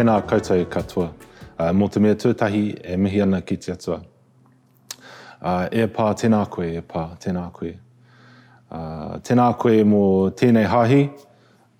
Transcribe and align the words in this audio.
tēnā 0.00 0.20
koutou 0.24 0.64
katoa. 0.70 1.10
Uh, 1.60 1.72
mō 1.76 1.90
te 1.92 2.00
mea 2.00 2.16
tuatahi 2.16 2.62
e 2.84 2.96
mihi 2.96 3.20
ana 3.20 3.42
ki 3.44 3.56
te 3.60 3.72
atua. 3.74 3.98
Uh, 5.40 5.66
e 5.72 5.84
pā 5.92 6.06
tēnā 6.16 6.40
koe, 6.48 6.68
e 6.78 6.80
pā 6.80 7.02
tēnā 7.20 7.44
koe. 7.52 7.74
Uh, 8.70 9.18
tēnā 9.20 9.50
koe 9.60 9.82
mō 9.84 10.04
tēnei 10.40 10.68
hahi, 10.68 11.02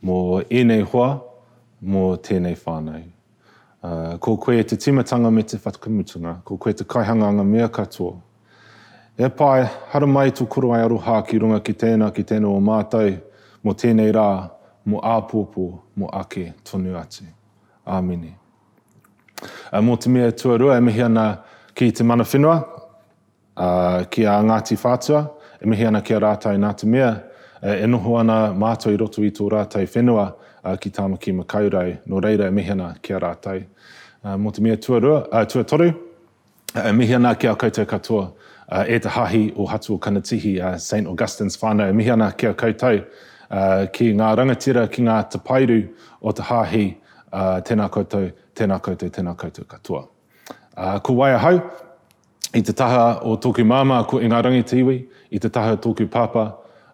mō 0.04 0.18
ēnei 0.50 0.84
hoa, 0.92 1.08
mō 1.80 2.04
tēnei 2.26 2.58
whānau. 2.60 3.06
Uh, 3.80 4.18
ko 4.20 4.36
koe 4.36 4.60
te 4.68 4.76
timatanga 4.76 5.32
me 5.32 5.46
te 5.48 5.56
whatakamutunga, 5.56 6.42
ko 6.44 6.60
koe 6.60 6.76
te 6.76 6.84
kaihanganga 6.84 7.46
mea 7.46 7.72
katoa. 7.72 8.18
E 9.16 9.28
pai, 9.32 9.64
hara 9.92 10.06
mai 10.06 10.28
tu 10.30 10.44
kuro 10.46 10.74
ai 10.76 10.84
aroha 10.84 11.22
ki 11.24 11.40
runga 11.40 11.64
ki 11.64 11.72
tēnā 11.72 12.12
ki 12.12 12.28
tēnā 12.28 12.52
o 12.52 12.60
mātou, 12.60 13.16
mo 13.64 13.72
tēnei 13.72 14.12
rā, 14.12 14.30
mo 14.84 15.00
āpōpō, 15.00 15.68
mo 15.96 16.16
ake 16.20 16.50
tonu 16.64 16.96
atu. 17.00 17.24
Āmini. 17.90 18.34
Uh, 19.72 19.80
mō 19.80 19.96
te 20.00 20.10
mea 20.10 20.32
tuarua, 20.32 20.76
e 20.78 20.84
mihi 20.84 21.02
ana 21.04 21.26
ki 21.74 21.90
te 21.92 22.04
mana 22.04 22.24
whenua, 22.24 22.56
uh, 23.56 24.04
ki 24.10 24.24
a 24.24 24.38
Ngāti 24.44 24.76
Whātua, 24.78 25.24
e 25.60 25.66
mihi 25.66 25.86
ana 25.88 26.02
ki 26.02 26.14
a 26.14 26.20
rātai 26.20 26.58
nā 26.60 26.74
te 26.76 26.86
mea, 26.86 27.10
uh, 27.62 27.74
e 27.74 27.86
noho 27.86 28.18
ana 28.20 28.52
mātou 28.54 28.94
i 28.94 29.00
roto 29.00 29.24
i 29.24 29.32
tō 29.34 29.48
rātai 29.52 29.86
whenua 29.88 30.26
uh, 30.64 30.76
ki 30.76 30.90
tāma 30.90 31.18
ki 31.20 31.32
makaurai, 31.38 31.98
no 32.06 32.20
reira 32.20 32.48
e 32.48 32.54
mihi 32.54 32.74
ana 32.76 32.94
ki 33.02 33.16
a 33.16 33.20
rātai. 33.20 33.64
Uh, 34.22 34.36
mō 34.36 34.54
te 34.54 34.62
mea 34.62 34.76
tuarua, 34.76 35.24
uh, 35.32 35.44
tuatoru, 35.46 35.90
uh, 36.74 36.84
e 36.84 36.92
mihi 36.92 37.16
ana 37.16 37.34
ki 37.34 37.48
a 37.48 37.56
koutou 37.56 37.88
katoa, 37.88 38.30
uh, 38.68 38.84
e 38.86 38.98
te 38.98 39.08
hahi 39.08 39.44
o 39.56 39.66
hatu 39.66 39.94
o 39.94 39.98
kanatihi 39.98 40.58
a 40.60 40.74
uh, 40.74 40.78
St. 40.78 41.06
Augustine's 41.06 41.56
whānau, 41.56 41.90
e 41.90 41.96
mihi 41.96 42.12
ana 42.12 42.32
ki 42.32 42.52
a 42.52 42.54
koutou, 42.54 43.04
uh, 43.50 43.86
ki 43.92 44.12
ngā 44.18 44.34
rangatira, 44.38 44.88
ki 44.90 45.06
ngā 45.08 45.22
tapairu 45.32 45.82
o 46.20 46.32
te 46.32 46.42
hahi, 46.42 46.99
uh, 47.32 47.58
tēnā 47.66 47.88
koutou, 47.92 48.30
tēnā 48.56 48.80
koutou, 48.82 49.10
tēnā 49.10 49.34
koutou 49.38 49.66
katoa. 49.68 50.06
Uh, 50.76 50.98
ko 51.04 51.14
waia 51.18 51.38
hau, 51.42 51.60
i 52.54 52.62
te 52.66 52.74
taha 52.76 53.20
o 53.26 53.36
tōku 53.36 53.64
māma 53.66 54.02
ko 54.08 54.20
Inga 54.20 54.42
te 54.62 54.78
iwi, 54.78 55.06
i 55.30 55.38
te 55.38 55.48
taha 55.48 55.74
o 55.74 55.76
tōku 55.76 56.08
pāpā, 56.08 56.46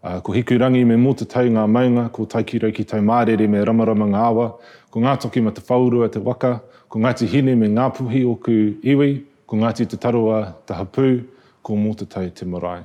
uh, 0.03 0.21
ko 0.21 0.33
hiku 0.33 0.59
rangi 0.59 0.85
me 0.85 0.97
mō 0.97 1.27
tau 1.27 1.45
ngā 1.45 1.67
maunga, 1.69 2.11
ko 2.13 2.27
taikiro 2.27 2.73
ki 2.73 2.85
tau 2.85 3.01
mārere 3.01 3.49
me 3.49 3.59
ramarama 3.65 4.07
ngā 4.07 4.25
awa, 4.31 4.59
ko 4.91 5.01
ngā 5.01 5.21
toki 5.21 5.41
ma 5.41 5.51
te 5.51 5.61
whaurua 5.61 6.11
te 6.13 6.19
waka, 6.19 6.61
ko 6.89 6.99
ngāti 6.99 7.27
hine 7.27 7.57
me 7.57 7.69
ngā 7.69 7.93
puhi 7.97 8.25
o 8.25 8.35
ku 8.37 8.53
iwi, 8.83 9.25
ko 9.47 9.57
ngāti 9.57 9.87
te 9.89 9.97
taroa 9.97 10.55
te 10.67 10.75
hapū, 10.75 11.25
ko 11.63 11.75
mō 11.75 11.97
te 11.97 12.07
tau 12.07 12.29
te 12.31 12.45
marae. 12.47 12.85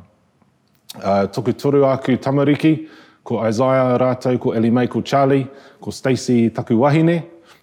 Uh, 0.96 1.28
toku 1.32 1.54
toru 1.54 1.86
aku 1.88 2.18
tamariki, 2.18 2.88
ko 3.24 3.40
Isaiah 3.48 3.98
rātou, 3.98 4.40
ko 4.40 4.52
Ellie 4.52 4.72
May, 4.72 4.88
ko 4.88 5.02
Charlie, 5.02 5.48
ko 5.80 5.92
Stacey 5.92 6.50
Taku 6.50 6.76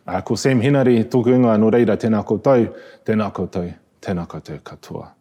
Wahine, 0.09 0.17
uh, 0.17 0.21
ko 0.23 0.35
Sam 0.35 0.61
Hinari, 0.61 1.05
tōku 1.05 1.35
inga 1.35 1.59
no 1.59 1.71
reira, 1.71 1.97
tēnā 1.97 2.25
koutou, 2.25 2.75
tēnā 3.05 3.33
koutou, 3.33 3.75
tēnā 4.01 4.27
koutou 4.27 4.61
katoa. 4.61 5.13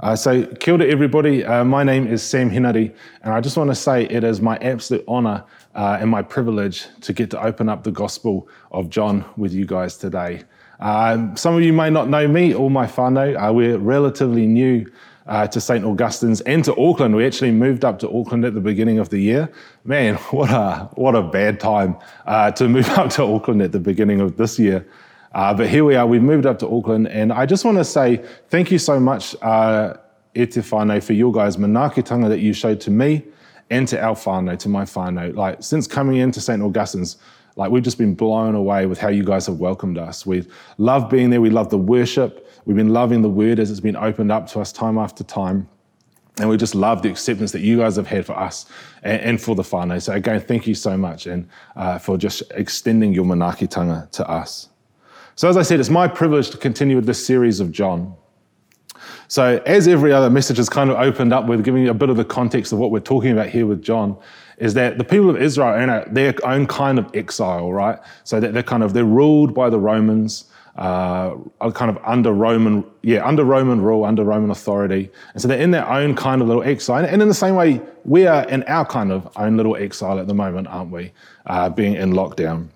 Uh, 0.00 0.16
so, 0.16 0.46
kia 0.56 0.74
ora 0.74 0.86
everybody. 0.86 1.44
Uh, 1.44 1.62
my 1.62 1.84
name 1.84 2.06
is 2.06 2.22
Sam 2.22 2.50
Hinari, 2.50 2.94
and 3.22 3.34
I 3.34 3.40
just 3.40 3.56
want 3.56 3.70
to 3.70 3.74
say 3.74 4.04
it 4.04 4.24
is 4.24 4.40
my 4.40 4.56
absolute 4.58 5.04
honour 5.06 5.44
uh, 5.74 5.98
and 6.00 6.10
my 6.10 6.22
privilege 6.22 6.86
to 7.02 7.12
get 7.12 7.30
to 7.30 7.42
open 7.42 7.68
up 7.68 7.84
the 7.84 7.90
Gospel 7.90 8.48
of 8.72 8.88
John 8.88 9.24
with 9.36 9.52
you 9.52 9.66
guys 9.66 9.98
today. 9.98 10.42
Um, 10.80 11.36
some 11.36 11.54
of 11.54 11.62
you 11.62 11.74
may 11.74 11.90
not 11.90 12.08
know 12.08 12.26
me 12.26 12.54
or 12.54 12.70
my 12.70 12.86
whānau. 12.86 13.36
Uh, 13.36 13.52
we're 13.52 13.76
relatively 13.76 14.46
new 14.46 14.90
uh, 15.30 15.46
to 15.46 15.60
St. 15.60 15.84
Augustine's 15.84 16.40
and 16.42 16.64
to 16.64 16.76
Auckland. 16.76 17.14
We 17.14 17.24
actually 17.24 17.52
moved 17.52 17.84
up 17.84 18.00
to 18.00 18.10
Auckland 18.10 18.44
at 18.44 18.52
the 18.52 18.60
beginning 18.60 18.98
of 18.98 19.08
the 19.10 19.20
year. 19.20 19.50
Man, 19.84 20.16
what 20.32 20.50
a, 20.50 20.90
what 20.94 21.14
a 21.14 21.22
bad 21.22 21.60
time 21.60 21.96
uh, 22.26 22.50
to 22.52 22.68
move 22.68 22.88
up 22.98 23.10
to 23.10 23.22
Auckland 23.22 23.62
at 23.62 23.72
the 23.72 23.80
beginning 23.80 24.20
of 24.20 24.36
this 24.36 24.58
year. 24.58 24.86
Uh, 25.32 25.54
but 25.54 25.68
here 25.68 25.84
we 25.84 25.94
are, 25.94 26.06
we've 26.06 26.22
moved 26.22 26.44
up 26.44 26.58
to 26.58 26.68
Auckland, 26.68 27.06
and 27.06 27.32
I 27.32 27.46
just 27.46 27.64
want 27.64 27.78
to 27.78 27.84
say 27.84 28.16
thank 28.48 28.72
you 28.72 28.80
so 28.80 28.98
much, 28.98 29.36
uh, 29.42 29.94
for 30.34 31.12
your 31.12 31.32
guys' 31.32 31.56
manaakitanga 31.56 32.28
that 32.28 32.40
you 32.40 32.52
showed 32.52 32.80
to 32.80 32.90
me 32.90 33.24
and 33.70 33.86
to 33.86 34.02
our 34.02 34.16
whānau, 34.16 34.58
to 34.58 34.68
my 34.68 34.82
whānau. 34.82 35.32
Like, 35.36 35.62
since 35.62 35.86
coming 35.86 36.16
into 36.16 36.40
St. 36.40 36.60
Augustine's, 36.60 37.16
like, 37.56 37.70
we've 37.70 37.82
just 37.82 37.98
been 37.98 38.14
blown 38.14 38.54
away 38.54 38.86
with 38.86 38.98
how 38.98 39.08
you 39.08 39.24
guys 39.24 39.46
have 39.46 39.56
welcomed 39.56 39.98
us. 39.98 40.24
We 40.24 40.46
love 40.78 41.10
being 41.10 41.30
there, 41.30 41.40
we 41.40 41.50
love 41.50 41.70
the 41.70 41.78
worship, 41.78 42.48
we've 42.64 42.76
been 42.76 42.92
loving 42.92 43.22
the 43.22 43.28
word 43.28 43.58
as 43.58 43.70
it's 43.70 43.80
been 43.80 43.96
opened 43.96 44.32
up 44.32 44.46
to 44.48 44.60
us 44.60 44.72
time 44.72 44.98
after 44.98 45.24
time. 45.24 45.68
And 46.38 46.48
we 46.48 46.56
just 46.56 46.74
love 46.74 47.02
the 47.02 47.10
acceptance 47.10 47.52
that 47.52 47.60
you 47.60 47.78
guys 47.78 47.96
have 47.96 48.06
had 48.06 48.24
for 48.24 48.38
us 48.38 48.64
and, 49.02 49.20
and 49.20 49.40
for 49.40 49.54
the 49.54 49.62
whānau. 49.62 50.00
So, 50.00 50.12
again, 50.14 50.40
thank 50.40 50.66
you 50.66 50.74
so 50.74 50.96
much 50.96 51.26
and 51.26 51.48
uh, 51.76 51.98
for 51.98 52.16
just 52.16 52.42
extending 52.52 53.12
your 53.12 53.24
manaakitanga 53.24 54.10
to 54.12 54.28
us. 54.28 54.68
So, 55.34 55.48
as 55.48 55.56
I 55.56 55.62
said, 55.62 55.80
it's 55.80 55.90
my 55.90 56.08
privilege 56.08 56.50
to 56.50 56.56
continue 56.56 56.96
with 56.96 57.06
this 57.06 57.24
series 57.24 57.60
of 57.60 57.72
John. 57.72 58.14
So, 59.28 59.62
as 59.66 59.86
every 59.86 60.12
other 60.12 60.30
message 60.30 60.56
has 60.56 60.68
kind 60.68 60.90
of 60.90 60.96
opened 60.96 61.32
up 61.32 61.46
with 61.46 61.64
giving 61.64 61.82
you 61.82 61.90
a 61.90 61.94
bit 61.94 62.10
of 62.10 62.16
the 62.16 62.24
context 62.24 62.72
of 62.72 62.78
what 62.78 62.90
we're 62.90 63.00
talking 63.00 63.32
about 63.32 63.48
here 63.48 63.66
with 63.66 63.82
John, 63.82 64.16
is 64.60 64.74
that 64.74 64.98
the 64.98 65.04
people 65.04 65.30
of 65.30 65.40
Israel 65.40 65.68
are 65.68 65.80
in 65.80 66.14
their 66.14 66.34
own 66.44 66.66
kind 66.66 66.98
of 66.98 67.10
exile, 67.14 67.72
right? 67.72 67.98
So 68.24 68.38
that 68.38 68.52
they're 68.52 68.62
kind 68.62 68.82
of 68.82 68.92
they're 68.92 69.04
ruled 69.04 69.54
by 69.54 69.70
the 69.70 69.78
Romans, 69.78 70.44
uh, 70.76 71.34
kind 71.74 71.90
of 71.90 71.98
under 72.04 72.32
Roman, 72.32 72.84
yeah, 73.02 73.26
under 73.26 73.44
Roman 73.44 73.80
rule, 73.80 74.04
under 74.04 74.22
Roman 74.22 74.50
authority, 74.50 75.10
and 75.32 75.42
so 75.42 75.48
they're 75.48 75.58
in 75.58 75.70
their 75.70 75.88
own 75.88 76.14
kind 76.14 76.42
of 76.42 76.48
little 76.48 76.62
exile. 76.62 77.04
And 77.04 77.22
in 77.22 77.28
the 77.28 77.34
same 77.34 77.56
way, 77.56 77.80
we 78.04 78.26
are 78.26 78.46
in 78.48 78.62
our 78.64 78.84
kind 78.84 79.10
of 79.10 79.28
own 79.36 79.56
little 79.56 79.76
exile 79.76 80.18
at 80.20 80.26
the 80.26 80.34
moment, 80.34 80.68
aren't 80.68 80.90
we? 80.90 81.12
Uh, 81.46 81.70
being 81.70 81.94
in 81.94 82.12
lockdown. 82.12 82.68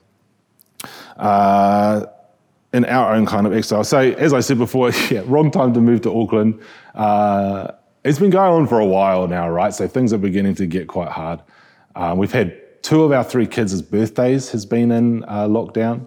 Uh, 1.17 2.07
in 2.73 2.85
our 2.87 3.15
own 3.15 3.25
kind 3.25 3.47
of 3.47 3.53
exile. 3.53 3.85
So, 3.85 3.99
as 3.99 4.33
I 4.33 4.41
said 4.41 4.59
before, 4.59 4.91
yeah, 5.11 5.23
wrong 5.27 5.51
time 5.51 5.75
to 5.75 5.81
move 5.81 6.01
to 6.03 6.19
Auckland. 6.19 6.61
Uh, 6.95 7.73
it's 8.05 8.19
been 8.19 8.31
going 8.31 8.53
on 8.53 8.67
for 8.67 8.81
a 8.81 8.87
while 8.87 9.27
now, 9.27 9.49
right? 9.49 9.73
So 9.73 9.89
things 9.89 10.13
are 10.13 10.19
beginning 10.19 10.55
to 10.57 10.67
get 10.67 10.89
quite 10.89 11.09
hard. 11.09 11.41
Uh, 11.95 12.15
we've 12.17 12.33
had 12.33 12.83
two 12.83 13.03
of 13.03 13.13
our 13.13 13.25
three 13.25 13.47
kids' 13.47 13.81
birthdays 13.83 14.51
has 14.51 14.67
been 14.67 14.91
in 14.93 15.25
uh, 15.25 15.47
lockdown, 15.47 16.07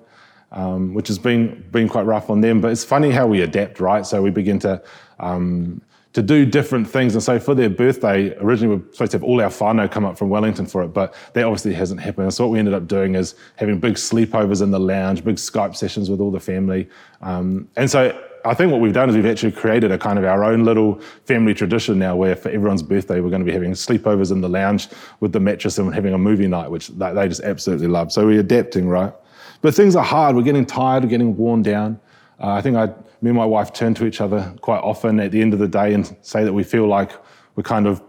um, 0.52 0.94
which 0.94 1.08
has 1.08 1.20
been 1.20 1.66
been 1.72 1.90
quite 1.90 2.06
rough 2.06 2.30
on 2.30 2.42
them. 2.42 2.62
But 2.62 2.72
it's 2.72 2.84
funny 2.84 3.12
how 3.12 3.28
we 3.28 3.42
adapt, 3.42 3.80
right? 3.80 4.06
So 4.06 4.22
we 4.22 4.30
begin 4.30 4.60
to 4.60 4.82
um, 5.20 5.82
to 6.14 6.22
do 6.24 6.46
different 6.46 6.90
things. 6.90 7.14
And 7.14 7.22
so 7.22 7.40
for 7.40 7.54
their 7.54 7.70
birthday, 7.70 8.36
originally 8.38 8.76
we 8.76 8.82
were 8.82 8.92
supposed 8.92 9.12
to 9.12 9.18
have 9.18 9.24
all 9.24 9.40
our 9.40 9.50
whānau 9.50 9.92
come 9.92 10.04
up 10.04 10.18
from 10.18 10.30
Wellington 10.30 10.66
for 10.66 10.82
it, 10.84 10.88
but 10.88 11.14
that 11.34 11.44
obviously 11.44 11.74
hasn't 11.74 12.00
happened. 12.00 12.24
And 12.24 12.34
so 12.34 12.46
what 12.46 12.54
we 12.54 12.60
ended 12.60 12.74
up 12.74 12.88
doing 12.88 13.14
is 13.14 13.36
having 13.56 13.80
big 13.80 13.96
sleepovers 13.96 14.64
in 14.64 14.72
the 14.72 14.80
lounge, 14.80 15.24
big 15.24 15.36
Skype 15.36 15.76
sessions 15.76 16.10
with 16.10 16.20
all 16.20 16.32
the 16.32 16.40
family. 16.40 16.90
Um, 17.22 17.70
and 17.76 17.88
so 17.92 18.20
I 18.46 18.54
think 18.54 18.72
what 18.72 18.82
we've 18.82 18.94
done 18.94 19.10
is 19.10 19.16
we've 19.16 19.26
actually 19.26 19.52
created 19.52 19.92
a 19.92 19.98
kind 19.98 20.18
of 20.18 20.26
our 20.26 20.44
own 20.44 20.64
little 20.64 21.00
family 21.26 21.54
tradition 21.54 22.00
now 22.00 22.16
where 22.16 22.36
for 22.36 22.50
everyone's 22.50 22.84
birthday 22.84 23.20
we're 23.20 23.30
going 23.30 23.42
to 23.42 23.46
be 23.46 23.52
having 23.52 23.72
sleepovers 23.72 24.32
in 24.32 24.42
the 24.42 24.50
lounge 24.50 24.88
with 25.20 25.34
the 25.34 25.40
mattress 25.40 25.78
and 25.78 25.94
having 25.94 26.14
a 26.14 26.18
movie 26.18 26.48
night, 26.48 26.70
which 26.70 26.88
they 26.90 27.28
just 27.28 27.42
absolutely 27.42 27.88
love. 27.88 28.12
So 28.12 28.26
we're 28.26 28.40
adapting, 28.40 28.88
right? 28.88 29.14
But 29.62 29.76
things 29.76 29.96
are 29.96 30.04
hard. 30.04 30.36
We're 30.36 30.44
getting 30.44 30.66
tired, 30.66 31.04
we're 31.04 31.10
getting 31.10 31.36
worn 31.36 31.62
down. 31.62 32.00
Uh, 32.40 32.52
I 32.52 32.62
think 32.62 32.78
I 32.78 32.88
me 33.22 33.30
and 33.30 33.36
my 33.36 33.46
wife 33.46 33.74
turn 33.74 33.96
to 33.96 34.06
each 34.06 34.22
other 34.22 34.54
quite 34.62 34.80
often 34.80 35.20
at 35.20 35.32
the 35.32 35.42
end 35.42 35.54
of 35.54 35.60
the 35.60 35.68
day 35.68 35.94
and 35.94 36.16
say 36.22 36.44
that 36.44 36.54
we 36.54 36.64
feel 36.64 36.88
like 36.88 37.12
we're 37.56 37.64
kind 37.64 37.88
of 37.88 38.02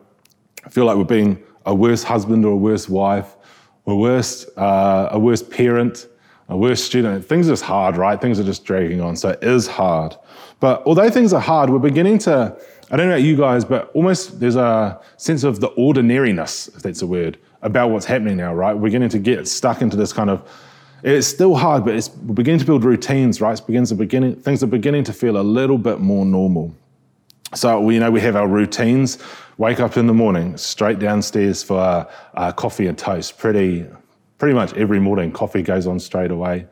feel 0.68 0.84
like 0.84 0.96
we're 0.96 1.04
being 1.04 1.42
a 1.64 1.74
worse 1.74 2.02
husband 2.02 2.44
or 2.44 2.52
a 2.52 2.56
worse 2.56 2.88
wife, 2.88 3.36
or 3.88 3.98
worse, 3.98 4.46
uh, 4.58 5.08
a 5.12 5.18
worse 5.18 5.42
parent, 5.42 6.08
a 6.48 6.56
worse 6.56 6.82
student. 6.82 7.25
Things 7.25 7.47
are 7.48 7.53
just 7.53 7.64
hard, 7.64 7.97
right? 7.97 8.20
Things 8.20 8.41
are 8.41 8.44
just 8.44 8.64
dragging 8.64 9.00
on. 9.00 9.16
So 9.16 9.31
it 9.31 9.42
is 9.42 9.66
hard. 9.66 10.16
But 10.60 10.82
although 10.86 11.10
things 11.10 11.32
are 11.32 11.41
hard, 11.41 11.70
we're 11.70 11.78
beginning 11.78 12.19
to, 12.20 12.56
I 12.91 12.97
don't 12.97 13.06
know 13.06 13.14
about 13.14 13.22
you 13.22 13.36
guys, 13.36 13.64
but 13.64 13.91
almost 13.94 14.41
there's 14.41 14.56
a 14.56 15.00
sense 15.17 15.44
of 15.44 15.61
the 15.61 15.69
ordinariness, 15.69 16.69
if 16.69 16.82
that's 16.82 17.02
a 17.02 17.06
word, 17.06 17.38
about 17.62 17.90
what's 17.90 18.06
happening 18.06 18.37
now, 18.37 18.55
right? 18.55 18.75
We're 18.75 18.84
beginning 18.84 19.11
to 19.11 19.19
get 19.19 19.46
stuck 19.46 19.82
into 19.82 19.96
this 19.96 20.12
kind 20.12 20.31
of 20.31 20.49
it's 21.02 21.28
still 21.28 21.55
hard, 21.55 21.84
but 21.84 21.94
it's 21.94 22.11
we're 22.11 22.34
beginning 22.34 22.61
to 22.61 22.67
build 22.67 22.84
routines, 22.84 23.40
right? 23.40 23.52
It's 23.52 23.61
begins 23.61 23.90
to 23.90 23.94
beginning, 23.94 24.37
things 24.37 24.62
are 24.62 24.67
beginning 24.67 25.05
to 25.05 25.12
feel 25.12 25.38
a 25.38 25.43
little 25.43 25.78
bit 25.78 26.00
more 26.00 26.26
normal. 26.26 26.75
So 27.55 27.81
we 27.81 27.94
you 27.94 28.00
know 28.00 28.11
we 28.11 28.20
have 28.20 28.37
our 28.37 28.49
routines. 28.49 29.19
Wake 29.58 29.81
up 29.81 29.96
in 29.96 30.06
the 30.06 30.14
morning, 30.14 30.56
straight 30.56 31.00
downstairs 31.00 31.64
for 31.64 32.06
uh, 32.34 32.52
coffee 32.52 32.87
and 32.87 32.96
toast. 32.96 33.38
Pretty, 33.38 33.87
pretty 34.38 34.55
much 34.55 34.73
every 34.75 35.00
morning, 35.00 35.32
coffee 35.32 35.62
goes 35.62 35.87
on 35.87 35.99
straight 35.99 36.31
away. 36.31 36.67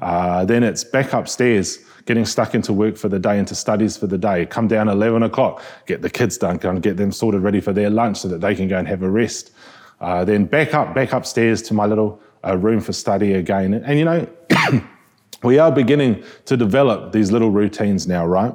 Uh, 0.00 0.44
then 0.44 0.62
it's 0.62 0.82
back 0.82 1.12
upstairs, 1.12 1.78
getting 2.06 2.24
stuck 2.24 2.54
into 2.54 2.72
work 2.72 2.96
for 2.96 3.08
the 3.08 3.18
day, 3.18 3.38
into 3.38 3.54
studies 3.54 3.96
for 3.96 4.06
the 4.06 4.18
day. 4.18 4.46
Come 4.46 4.66
down 4.66 4.88
11 4.88 5.22
o'clock, 5.22 5.62
get 5.86 6.00
the 6.00 6.10
kids 6.10 6.38
done, 6.38 6.58
and 6.62 6.82
get 6.82 6.96
them 6.96 7.12
sorted 7.12 7.42
ready 7.42 7.60
for 7.60 7.72
their 7.72 7.90
lunch 7.90 8.18
so 8.18 8.28
that 8.28 8.40
they 8.40 8.54
can 8.54 8.66
go 8.66 8.78
and 8.78 8.88
have 8.88 9.02
a 9.02 9.10
rest. 9.10 9.52
Uh, 10.00 10.24
then 10.24 10.46
back 10.46 10.72
up, 10.72 10.94
back 10.94 11.12
upstairs 11.12 11.60
to 11.60 11.74
my 11.74 11.84
little 11.84 12.20
a 12.42 12.56
room 12.56 12.80
for 12.80 12.92
study 12.92 13.34
again. 13.34 13.74
And, 13.74 13.84
and 13.84 13.98
you 13.98 14.04
know, 14.04 14.26
we 15.42 15.58
are 15.58 15.70
beginning 15.70 16.24
to 16.46 16.56
develop 16.56 17.12
these 17.12 17.30
little 17.30 17.50
routines 17.50 18.06
now, 18.06 18.26
right? 18.26 18.54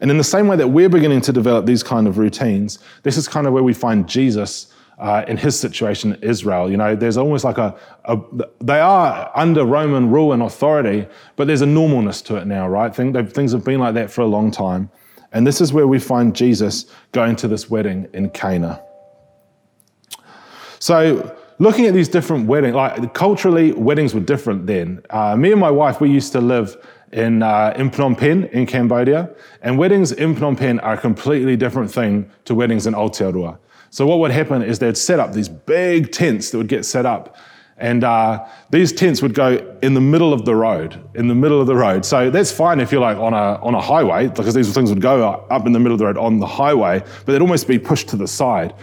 And 0.00 0.10
in 0.10 0.18
the 0.18 0.24
same 0.24 0.46
way 0.48 0.56
that 0.56 0.68
we're 0.68 0.88
beginning 0.88 1.20
to 1.22 1.32
develop 1.32 1.66
these 1.66 1.82
kind 1.82 2.06
of 2.06 2.18
routines, 2.18 2.78
this 3.02 3.16
is 3.16 3.28
kind 3.28 3.46
of 3.46 3.52
where 3.52 3.62
we 3.62 3.72
find 3.72 4.06
Jesus 4.08 4.73
uh, 4.98 5.24
in 5.26 5.36
his 5.36 5.58
situation, 5.58 6.16
Israel. 6.22 6.70
You 6.70 6.76
know, 6.76 6.94
there's 6.94 7.16
almost 7.16 7.44
like 7.44 7.58
a, 7.58 7.76
a, 8.04 8.18
they 8.60 8.80
are 8.80 9.30
under 9.34 9.64
Roman 9.64 10.10
rule 10.10 10.32
and 10.32 10.42
authority, 10.42 11.06
but 11.36 11.46
there's 11.46 11.62
a 11.62 11.66
normalness 11.66 12.24
to 12.26 12.36
it 12.36 12.46
now, 12.46 12.68
right? 12.68 12.94
Things 12.94 13.52
have 13.52 13.64
been 13.64 13.80
like 13.80 13.94
that 13.94 14.10
for 14.10 14.22
a 14.22 14.26
long 14.26 14.50
time. 14.50 14.90
And 15.32 15.44
this 15.44 15.60
is 15.60 15.72
where 15.72 15.88
we 15.88 15.98
find 15.98 16.34
Jesus 16.34 16.86
going 17.10 17.34
to 17.36 17.48
this 17.48 17.68
wedding 17.68 18.08
in 18.12 18.30
Cana. 18.30 18.80
So, 20.78 21.36
looking 21.58 21.86
at 21.86 21.94
these 21.94 22.08
different 22.08 22.46
weddings, 22.46 22.74
like 22.74 23.14
culturally, 23.14 23.72
weddings 23.72 24.14
were 24.14 24.20
different 24.20 24.66
then. 24.66 25.02
Uh, 25.10 25.34
me 25.34 25.50
and 25.50 25.60
my 25.60 25.70
wife, 25.70 26.00
we 26.00 26.08
used 26.08 26.30
to 26.32 26.40
live 26.40 26.76
in, 27.10 27.42
uh, 27.42 27.72
in 27.76 27.90
Phnom 27.90 28.16
Penh 28.16 28.44
in 28.52 28.66
Cambodia, 28.66 29.30
and 29.62 29.76
weddings 29.76 30.12
in 30.12 30.36
Phnom 30.36 30.56
Penh 30.56 30.78
are 30.80 30.94
a 30.94 30.98
completely 30.98 31.56
different 31.56 31.90
thing 31.90 32.30
to 32.44 32.54
weddings 32.54 32.86
in 32.86 32.94
Aotearoa. 32.94 33.58
So 33.94 34.08
what 34.08 34.18
would 34.18 34.32
happen 34.32 34.60
is 34.60 34.80
they'd 34.80 34.96
set 34.96 35.20
up 35.20 35.34
these 35.34 35.48
big 35.48 36.10
tents 36.10 36.50
that 36.50 36.58
would 36.58 36.66
get 36.66 36.84
set 36.84 37.06
up, 37.06 37.36
and 37.76 38.02
uh, 38.02 38.44
these 38.70 38.92
tents 38.92 39.22
would 39.22 39.34
go 39.34 39.78
in 39.82 39.94
the 39.94 40.00
middle 40.00 40.32
of 40.32 40.44
the 40.44 40.56
road, 40.56 41.00
in 41.14 41.28
the 41.28 41.34
middle 41.36 41.60
of 41.60 41.68
the 41.68 41.76
road. 41.76 42.04
So 42.04 42.28
that's 42.28 42.50
fine 42.50 42.80
if 42.80 42.90
you're 42.90 43.00
like 43.00 43.18
on 43.18 43.34
a, 43.34 43.62
on 43.62 43.76
a 43.76 43.80
highway, 43.80 44.26
because 44.26 44.52
these 44.52 44.74
things 44.74 44.90
would 44.90 45.00
go 45.00 45.46
up 45.48 45.64
in 45.64 45.70
the 45.70 45.78
middle 45.78 45.92
of 45.92 46.00
the 46.00 46.06
road 46.06 46.18
on 46.18 46.40
the 46.40 46.46
highway, 46.46 47.04
but 47.24 47.26
they'd 47.26 47.40
almost 47.40 47.68
be 47.68 47.78
pushed 47.78 48.08
to 48.08 48.16
the 48.16 48.26
side. 48.26 48.74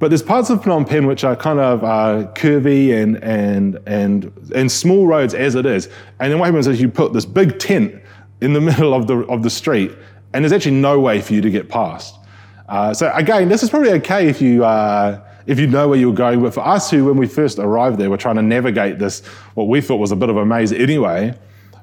But 0.00 0.08
there's 0.08 0.20
parts 0.20 0.50
of 0.50 0.62
Phnom 0.62 0.84
Penh 0.84 1.06
which 1.06 1.22
are 1.22 1.36
kind 1.36 1.60
of 1.60 1.84
uh, 1.84 2.32
curvy 2.32 2.92
and, 3.00 3.22
and, 3.22 3.78
and, 3.86 4.32
and 4.52 4.72
small 4.72 5.06
roads 5.06 5.32
as 5.32 5.54
it 5.54 5.64
is. 5.64 5.88
And 6.18 6.32
then 6.32 6.40
what 6.40 6.46
happens 6.46 6.66
is 6.66 6.80
you 6.80 6.88
put 6.88 7.12
this 7.12 7.24
big 7.24 7.60
tent 7.60 8.02
in 8.40 8.52
the 8.52 8.60
middle 8.70 8.94
of 8.94 9.06
the, 9.06 9.18
of 9.26 9.44
the 9.44 9.50
street, 9.50 9.92
and 10.34 10.42
there's 10.42 10.52
actually 10.52 10.74
no 10.74 10.98
way 10.98 11.20
for 11.20 11.34
you 11.34 11.40
to 11.40 11.50
get 11.52 11.68
past. 11.68 12.16
Uh, 12.70 12.94
so 12.94 13.10
again, 13.14 13.48
this 13.48 13.64
is 13.64 13.68
probably 13.68 13.90
okay 13.90 14.28
if 14.28 14.40
you, 14.40 14.64
uh, 14.64 15.20
if 15.46 15.58
you 15.58 15.66
know 15.66 15.88
where 15.88 15.98
you're 15.98 16.14
going. 16.14 16.40
But 16.40 16.54
for 16.54 16.66
us 16.66 16.88
who, 16.88 17.04
when 17.04 17.16
we 17.16 17.26
first 17.26 17.58
arrived 17.58 17.98
there, 17.98 18.08
were 18.08 18.16
trying 18.16 18.36
to 18.36 18.42
navigate 18.42 19.00
this, 19.00 19.26
what 19.54 19.68
we 19.68 19.80
thought 19.80 19.96
was 19.96 20.12
a 20.12 20.16
bit 20.16 20.30
of 20.30 20.36
a 20.36 20.46
maze 20.46 20.72
anyway, 20.72 21.36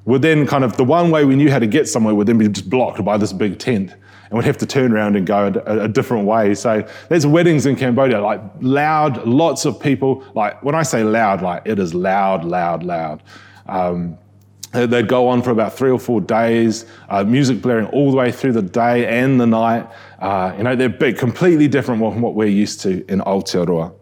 would 0.05 0.21
then 0.21 0.47
kind 0.47 0.63
of, 0.63 0.77
the 0.77 0.85
one 0.85 1.11
way 1.11 1.25
we 1.25 1.35
knew 1.35 1.51
how 1.51 1.59
to 1.59 1.67
get 1.67 1.89
somewhere 1.89 2.15
would 2.15 2.25
then 2.25 2.37
be 2.37 2.47
just 2.47 2.69
blocked 2.69 3.03
by 3.03 3.17
this 3.17 3.33
big 3.33 3.59
tent 3.59 3.93
and 4.29 4.37
we'd 4.37 4.45
have 4.45 4.57
to 4.57 4.65
turn 4.65 4.91
around 4.93 5.15
and 5.15 5.25
go 5.25 5.53
a, 5.65 5.83
a, 5.83 5.87
different 5.87 6.25
way. 6.25 6.53
So 6.53 6.87
there's 7.09 7.25
weddings 7.25 7.65
in 7.65 7.75
Cambodia, 7.75 8.21
like 8.21 8.41
loud, 8.59 9.25
lots 9.25 9.65
of 9.65 9.79
people. 9.79 10.23
Like 10.33 10.61
when 10.63 10.75
I 10.75 10.83
say 10.83 11.03
loud, 11.03 11.41
like 11.41 11.63
it 11.65 11.79
is 11.79 11.93
loud, 11.93 12.43
loud, 12.43 12.83
loud. 12.83 13.23
Um, 13.67 14.17
they'd 14.71 15.07
go 15.07 15.27
on 15.27 15.41
for 15.41 15.51
about 15.51 15.73
three 15.73 15.89
or 15.89 15.99
four 15.99 16.21
days, 16.21 16.85
uh, 17.09 17.23
music 17.23 17.61
blaring 17.61 17.87
all 17.87 18.11
the 18.11 18.17
way 18.17 18.31
through 18.31 18.53
the 18.53 18.61
day 18.61 19.07
and 19.07 19.39
the 19.39 19.47
night. 19.47 19.87
Uh, 20.19 20.53
you 20.57 20.63
know, 20.63 20.75
they're 20.75 20.89
big, 20.89 21.17
completely 21.17 21.67
different 21.67 22.01
from 22.01 22.21
what 22.21 22.35
we're 22.35 22.47
used 22.47 22.81
to 22.81 23.05
in 23.11 23.19
Aotearoa. 23.21 23.93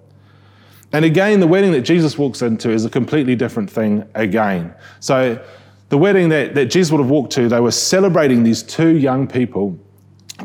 And 0.91 1.03
again, 1.03 1.39
the 1.39 1.47
wedding 1.47 1.71
that 1.73 1.81
Jesus 1.81 2.17
walks 2.17 2.41
into 2.41 2.69
is 2.69 2.85
a 2.85 2.89
completely 2.89 3.35
different 3.35 3.69
thing 3.69 4.07
again. 4.15 4.73
So 4.99 5.43
the 5.89 5.97
wedding 5.97 6.29
that, 6.29 6.55
that 6.55 6.67
Jesus 6.67 6.91
would 6.91 7.01
have 7.01 7.09
walked 7.09 7.33
to, 7.33 7.49
they 7.49 7.59
were 7.59 7.71
celebrating 7.71 8.43
these 8.43 8.63
two 8.63 8.97
young 8.97 9.27
people 9.27 9.77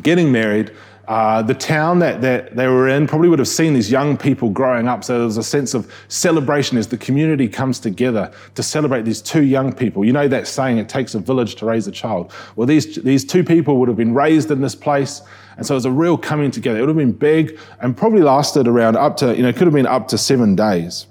getting 0.03 0.31
married. 0.31 0.71
Uh, 1.11 1.41
the 1.41 1.53
town 1.53 1.99
that, 1.99 2.21
that 2.21 2.55
they 2.55 2.67
were 2.67 2.87
in 2.87 3.05
probably 3.05 3.27
would 3.27 3.37
have 3.37 3.45
seen 3.45 3.73
these 3.73 3.91
young 3.91 4.15
people 4.15 4.49
growing 4.49 4.87
up. 4.87 5.03
So 5.03 5.17
there 5.17 5.25
was 5.25 5.35
a 5.35 5.43
sense 5.43 5.73
of 5.73 5.93
celebration 6.07 6.77
as 6.77 6.87
the 6.87 6.97
community 6.97 7.49
comes 7.49 7.81
together 7.81 8.31
to 8.55 8.63
celebrate 8.63 9.01
these 9.01 9.21
two 9.21 9.43
young 9.43 9.73
people. 9.73 10.05
You 10.05 10.13
know 10.13 10.29
that 10.29 10.47
saying, 10.47 10.77
it 10.77 10.87
takes 10.87 11.13
a 11.13 11.19
village 11.19 11.55
to 11.55 11.65
raise 11.65 11.85
a 11.85 11.91
child. 11.91 12.31
Well, 12.55 12.65
these, 12.65 12.95
these 12.95 13.25
two 13.25 13.43
people 13.43 13.77
would 13.81 13.89
have 13.89 13.97
been 13.97 14.13
raised 14.13 14.51
in 14.51 14.61
this 14.61 14.73
place. 14.73 15.21
And 15.57 15.65
so 15.65 15.73
it 15.73 15.79
was 15.79 15.85
a 15.85 15.91
real 15.91 16.17
coming 16.17 16.49
together. 16.49 16.77
It 16.77 16.83
would 16.83 16.95
have 16.95 16.95
been 16.95 17.11
big 17.11 17.59
and 17.81 17.97
probably 17.97 18.21
lasted 18.21 18.65
around 18.69 18.95
up 18.95 19.17
to, 19.17 19.35
you 19.35 19.43
know, 19.43 19.49
it 19.49 19.57
could 19.57 19.67
have 19.67 19.73
been 19.73 19.87
up 19.87 20.07
to 20.07 20.17
seven 20.17 20.55
days. 20.55 21.07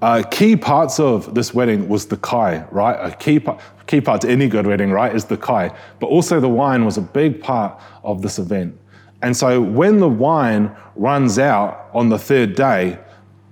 Uh, 0.00 0.22
key 0.30 0.54
parts 0.54 1.00
of 1.00 1.34
this 1.34 1.52
wedding 1.52 1.88
was 1.88 2.06
the 2.06 2.16
kai, 2.16 2.64
right? 2.70 2.94
A 3.12 3.16
key 3.16 3.40
part, 3.40 3.60
key 3.88 4.00
part 4.00 4.20
to 4.20 4.30
any 4.30 4.46
good 4.48 4.66
wedding, 4.66 4.92
right, 4.92 5.14
is 5.14 5.24
the 5.24 5.36
kai. 5.36 5.74
But 5.98 6.06
also 6.06 6.38
the 6.38 6.48
wine 6.48 6.84
was 6.84 6.96
a 6.96 7.02
big 7.02 7.42
part 7.42 7.80
of 8.04 8.22
this 8.22 8.38
event. 8.38 8.78
And 9.22 9.36
so 9.36 9.60
when 9.60 9.98
the 9.98 10.08
wine 10.08 10.70
runs 10.94 11.38
out 11.40 11.88
on 11.92 12.08
the 12.08 12.18
third 12.18 12.54
day, 12.54 12.98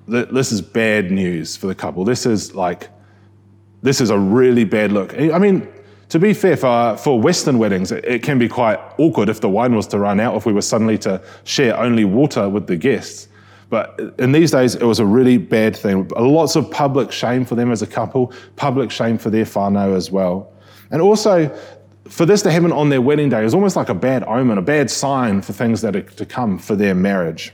this 0.06 0.52
is 0.52 0.60
bad 0.62 1.10
news 1.10 1.56
for 1.56 1.66
the 1.66 1.74
couple. 1.74 2.04
This 2.04 2.26
is 2.26 2.54
like, 2.54 2.88
this 3.82 4.00
is 4.00 4.10
a 4.10 4.18
really 4.18 4.64
bad 4.64 4.92
look. 4.92 5.18
I 5.18 5.38
mean, 5.38 5.66
to 6.10 6.20
be 6.20 6.32
fair, 6.32 6.56
for, 6.56 6.96
for 6.96 7.20
Western 7.20 7.58
weddings, 7.58 7.90
it, 7.90 8.04
it 8.04 8.22
can 8.22 8.38
be 8.38 8.48
quite 8.48 8.78
awkward 8.98 9.28
if 9.28 9.40
the 9.40 9.48
wine 9.48 9.74
was 9.74 9.88
to 9.88 9.98
run 9.98 10.20
out, 10.20 10.36
if 10.36 10.46
we 10.46 10.52
were 10.52 10.62
suddenly 10.62 10.98
to 10.98 11.20
share 11.42 11.76
only 11.76 12.04
water 12.04 12.48
with 12.48 12.68
the 12.68 12.76
guests. 12.76 13.26
But 13.68 14.14
in 14.18 14.32
these 14.32 14.52
days, 14.52 14.74
it 14.74 14.84
was 14.84 15.00
a 15.00 15.06
really 15.06 15.38
bad 15.38 15.76
thing. 15.76 16.08
Lots 16.08 16.54
of 16.56 16.70
public 16.70 17.10
shame 17.10 17.44
for 17.44 17.56
them 17.56 17.72
as 17.72 17.82
a 17.82 17.86
couple, 17.86 18.32
public 18.54 18.90
shame 18.90 19.18
for 19.18 19.30
their 19.30 19.44
whānau 19.44 19.96
as 19.96 20.10
well. 20.10 20.52
And 20.90 21.02
also, 21.02 21.48
for 22.08 22.24
this 22.24 22.42
to 22.42 22.50
happen 22.50 22.72
on 22.72 22.88
their 22.88 23.00
wedding 23.00 23.28
day 23.28 23.44
is 23.44 23.54
almost 23.54 23.74
like 23.74 23.88
a 23.88 23.94
bad 23.94 24.22
omen, 24.24 24.58
a 24.58 24.62
bad 24.62 24.90
sign 24.90 25.42
for 25.42 25.52
things 25.52 25.80
that 25.82 25.96
are 25.96 26.02
to 26.02 26.26
come 26.26 26.58
for 26.58 26.76
their 26.76 26.94
marriage. 26.94 27.52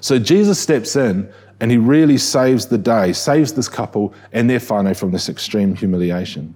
So 0.00 0.18
Jesus 0.18 0.60
steps 0.60 0.96
in 0.96 1.32
and 1.60 1.70
he 1.70 1.78
really 1.78 2.18
saves 2.18 2.66
the 2.66 2.78
day, 2.78 3.12
saves 3.12 3.54
this 3.54 3.68
couple 3.68 4.12
and 4.32 4.48
their 4.50 4.58
whānau 4.58 4.96
from 4.96 5.10
this 5.12 5.28
extreme 5.28 5.74
humiliation. 5.74 6.54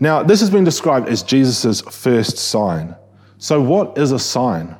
Now, 0.00 0.22
this 0.22 0.40
has 0.40 0.50
been 0.50 0.64
described 0.64 1.08
as 1.08 1.22
Jesus' 1.22 1.80
first 1.80 2.36
sign. 2.36 2.94
So, 3.38 3.60
what 3.62 3.96
is 3.96 4.12
a 4.12 4.18
sign? 4.18 4.76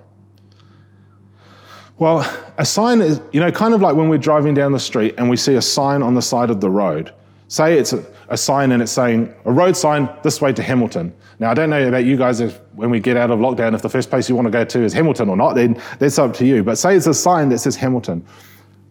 Well, 1.98 2.30
a 2.58 2.66
sign 2.66 3.00
is, 3.00 3.22
you 3.32 3.40
know, 3.40 3.50
kind 3.50 3.72
of 3.72 3.80
like 3.80 3.96
when 3.96 4.10
we're 4.10 4.18
driving 4.18 4.52
down 4.52 4.72
the 4.72 4.80
street 4.80 5.14
and 5.16 5.30
we 5.30 5.36
see 5.36 5.54
a 5.54 5.62
sign 5.62 6.02
on 6.02 6.14
the 6.14 6.20
side 6.22 6.50
of 6.50 6.60
the 6.60 6.68
road. 6.68 7.12
Say 7.48 7.78
it's 7.78 7.94
a, 7.94 8.04
a 8.28 8.36
sign 8.36 8.72
and 8.72 8.82
it's 8.82 8.92
saying, 8.92 9.32
a 9.46 9.52
road 9.52 9.76
sign 9.76 10.08
this 10.22 10.40
way 10.40 10.52
to 10.52 10.62
Hamilton. 10.62 11.14
Now, 11.38 11.50
I 11.50 11.54
don't 11.54 11.70
know 11.70 11.88
about 11.88 12.04
you 12.04 12.18
guys 12.18 12.40
if 12.40 12.60
when 12.74 12.90
we 12.90 13.00
get 13.00 13.16
out 13.16 13.30
of 13.30 13.38
lockdown, 13.38 13.74
if 13.74 13.80
the 13.80 13.88
first 13.88 14.10
place 14.10 14.28
you 14.28 14.34
want 14.34 14.46
to 14.46 14.50
go 14.50 14.64
to 14.64 14.82
is 14.82 14.92
Hamilton 14.92 15.30
or 15.30 15.36
not, 15.36 15.54
then 15.54 15.80
that's 15.98 16.18
up 16.18 16.34
to 16.34 16.46
you. 16.46 16.62
But 16.62 16.76
say 16.76 16.96
it's 16.96 17.06
a 17.06 17.14
sign 17.14 17.48
that 17.48 17.58
says 17.58 17.76
Hamilton. 17.76 18.26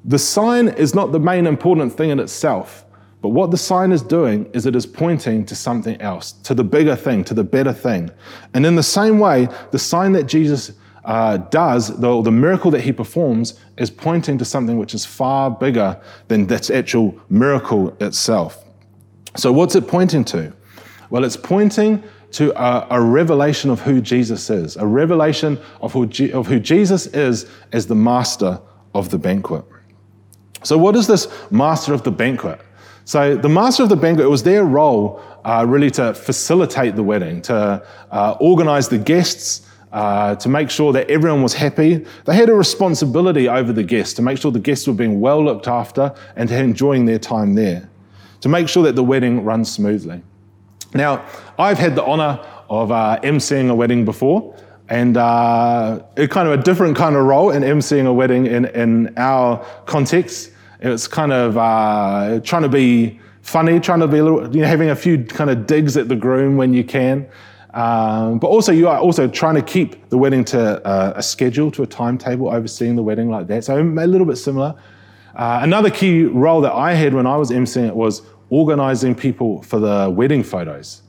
The 0.06 0.20
sign 0.20 0.70
is 0.70 0.96
not 0.96 1.12
the 1.12 1.20
main 1.20 1.46
important 1.46 1.94
thing 1.94 2.10
in 2.10 2.20
itself, 2.20 2.86
but 3.22 3.30
what 3.30 3.52
the 3.52 3.58
sign 3.58 3.92
is 3.92 4.02
doing 4.02 4.50
is 4.54 4.66
it 4.66 4.76
is 4.76 4.86
pointing 4.86 5.46
to 5.46 5.56
something 5.56 6.00
else, 6.02 6.34
to 6.44 6.54
the 6.54 6.64
bigger 6.64 6.96
thing, 6.96 7.24
to 7.26 7.34
the 7.34 7.44
better 7.44 7.74
thing. 7.74 8.10
And 8.54 8.66
in 8.66 8.76
the 8.76 8.84
same 8.84 9.20
way, 9.20 9.48
the 9.72 9.80
sign 9.80 10.12
that 10.14 10.24
Jesus 10.24 10.72
uh, 11.06 11.38
does, 11.38 11.98
though 12.00 12.22
the 12.22 12.32
miracle 12.32 12.72
that 12.72 12.82
he 12.82 12.92
performs, 12.92 13.60
is 13.78 13.90
pointing 13.90 14.38
to 14.40 14.46
something 14.46 14.78
which 14.78 14.94
is 14.94 15.06
far 15.06 15.50
bigger 15.52 16.00
than 16.28 16.48
that 16.48 16.70
actual 16.70 17.20
miracle 17.30 17.96
itself. 18.02 18.66
So, 19.38 19.52
what's 19.52 19.76
it 19.76 19.88
pointing 19.88 20.26
to? 20.26 20.54
Well, 21.10 21.24
it's 21.24 21.38
pointing 21.38 22.04
to 22.32 22.52
a, 22.62 22.88
a 22.90 23.02
revelation 23.02 23.70
of 23.70 23.82
who 23.82 24.02
Jesus 24.02 24.50
is, 24.50 24.76
a 24.78 24.86
revelation 24.86 25.60
of 25.82 25.94
who, 25.94 26.08
G, 26.08 26.32
of 26.32 26.48
who 26.48 26.60
Jesus 26.60 27.08
is 27.08 27.50
as 27.72 27.88
the 27.88 27.96
master 27.96 28.60
of 28.94 29.10
the 29.10 29.18
banquet. 29.18 29.64
So, 30.64 30.78
what 30.78 30.96
is 30.96 31.08
this 31.08 31.28
master 31.52 31.94
of 31.94 32.04
the 32.04 32.12
banquet? 32.12 32.60
So, 33.06 33.38
the 33.38 33.50
master 33.50 33.84
of 33.84 33.90
the 33.90 33.96
banquet, 33.96 34.26
it 34.26 34.30
was 34.30 34.44
their 34.44 34.66
role 34.66 35.22
uh, 35.46 35.64
really 35.68 35.92
to 35.92 36.14
facilitate 36.14 36.96
the 36.96 37.04
wedding, 37.04 37.42
to 37.44 37.86
uh, 38.12 38.38
organize 38.40 38.90
the 38.90 38.98
guests, 38.98 39.68
uh, 39.96 40.36
to 40.36 40.50
make 40.50 40.70
sure 40.70 40.92
that 40.92 41.10
everyone 41.10 41.42
was 41.42 41.54
happy. 41.54 42.06
They 42.26 42.36
had 42.36 42.50
a 42.50 42.54
responsibility 42.54 43.48
over 43.48 43.72
the 43.72 43.84
guests 43.84 44.14
to 44.16 44.22
make 44.22 44.38
sure 44.38 44.52
the 44.52 44.60
guests 44.60 44.86
were 44.88 44.94
being 44.94 45.22
well 45.22 45.42
looked 45.42 45.70
after 45.70 46.14
and 46.36 46.52
enjoying 46.52 47.06
their 47.06 47.18
time 47.18 47.56
there, 47.56 47.90
to 48.42 48.50
make 48.50 48.68
sure 48.68 48.84
that 48.84 48.96
the 48.96 49.04
wedding 49.04 49.46
runs 49.46 49.72
smoothly. 49.72 50.22
Now, 50.94 51.26
I've 51.58 51.80
had 51.80 51.96
the 51.96 52.04
honor 52.04 52.46
of 52.70 52.92
uh, 52.92 53.20
emceeing 53.24 53.70
a 53.70 53.76
wedding 53.76 54.04
before, 54.04 54.54
and 54.90 55.16
uh, 55.16 56.04
it's 56.18 56.34
kind 56.34 56.50
of 56.50 56.60
a 56.60 56.62
different 56.62 56.98
kind 56.98 57.16
of 57.16 57.24
role 57.24 57.52
in 57.52 57.64
emceeing 57.64 58.06
a 58.06 58.14
wedding 58.14 58.48
in, 58.48 58.66
in 58.66 59.18
our 59.18 59.66
context. 59.86 60.52
It's 60.82 61.08
kind 61.08 61.32
of 61.32 61.58
uh, 61.58 62.42
trying 62.44 62.64
to 62.64 62.70
be 62.70 63.22
funny, 63.42 63.80
trying 63.80 64.02
to 64.02 64.08
be 64.10 64.18
a 64.18 64.24
little, 64.26 64.54
you 64.54 64.62
know, 64.62 64.68
having 64.68 64.90
a 64.90 64.96
few 64.96 65.24
kind 65.24 65.50
of 65.50 65.66
digs 65.66 65.96
at 65.96 66.10
the 66.10 66.18
groom 66.18 66.58
when 66.58 66.74
you 66.74 66.84
can. 66.84 67.28
Um, 67.76 68.40
but 68.40 68.48
also, 68.48 68.72
you 68.72 68.88
are 68.88 69.00
also 69.00 69.28
trying 69.28 69.56
to 69.56 69.62
keep 69.62 70.10
the 70.10 70.18
wedding 70.18 70.46
to 70.46 70.84
uh, 70.88 71.14
a 71.18 71.22
schedule, 71.22 71.70
to 71.72 71.84
a 71.84 71.88
timetable, 71.88 72.48
overseeing 72.48 72.96
the 72.96 73.04
wedding 73.04 73.30
like 73.30 73.48
that. 73.48 73.66
So 73.66 73.78
a 73.78 73.84
little 73.84 74.26
bit 74.26 74.38
similar. 74.38 74.76
Uh, 75.36 75.60
another 75.62 75.90
key 75.90 76.24
role 76.24 76.62
that 76.62 76.72
I 76.72 76.94
had 76.94 77.14
when 77.14 77.28
I 77.28 77.36
was 77.36 77.52
emceeing 77.52 77.90
it 77.90 77.96
was 77.96 78.22
organizing 78.50 79.14
people 79.14 79.62
for 79.64 79.80
the 79.80 80.10
wedding 80.10 80.42
photos. 80.42 81.02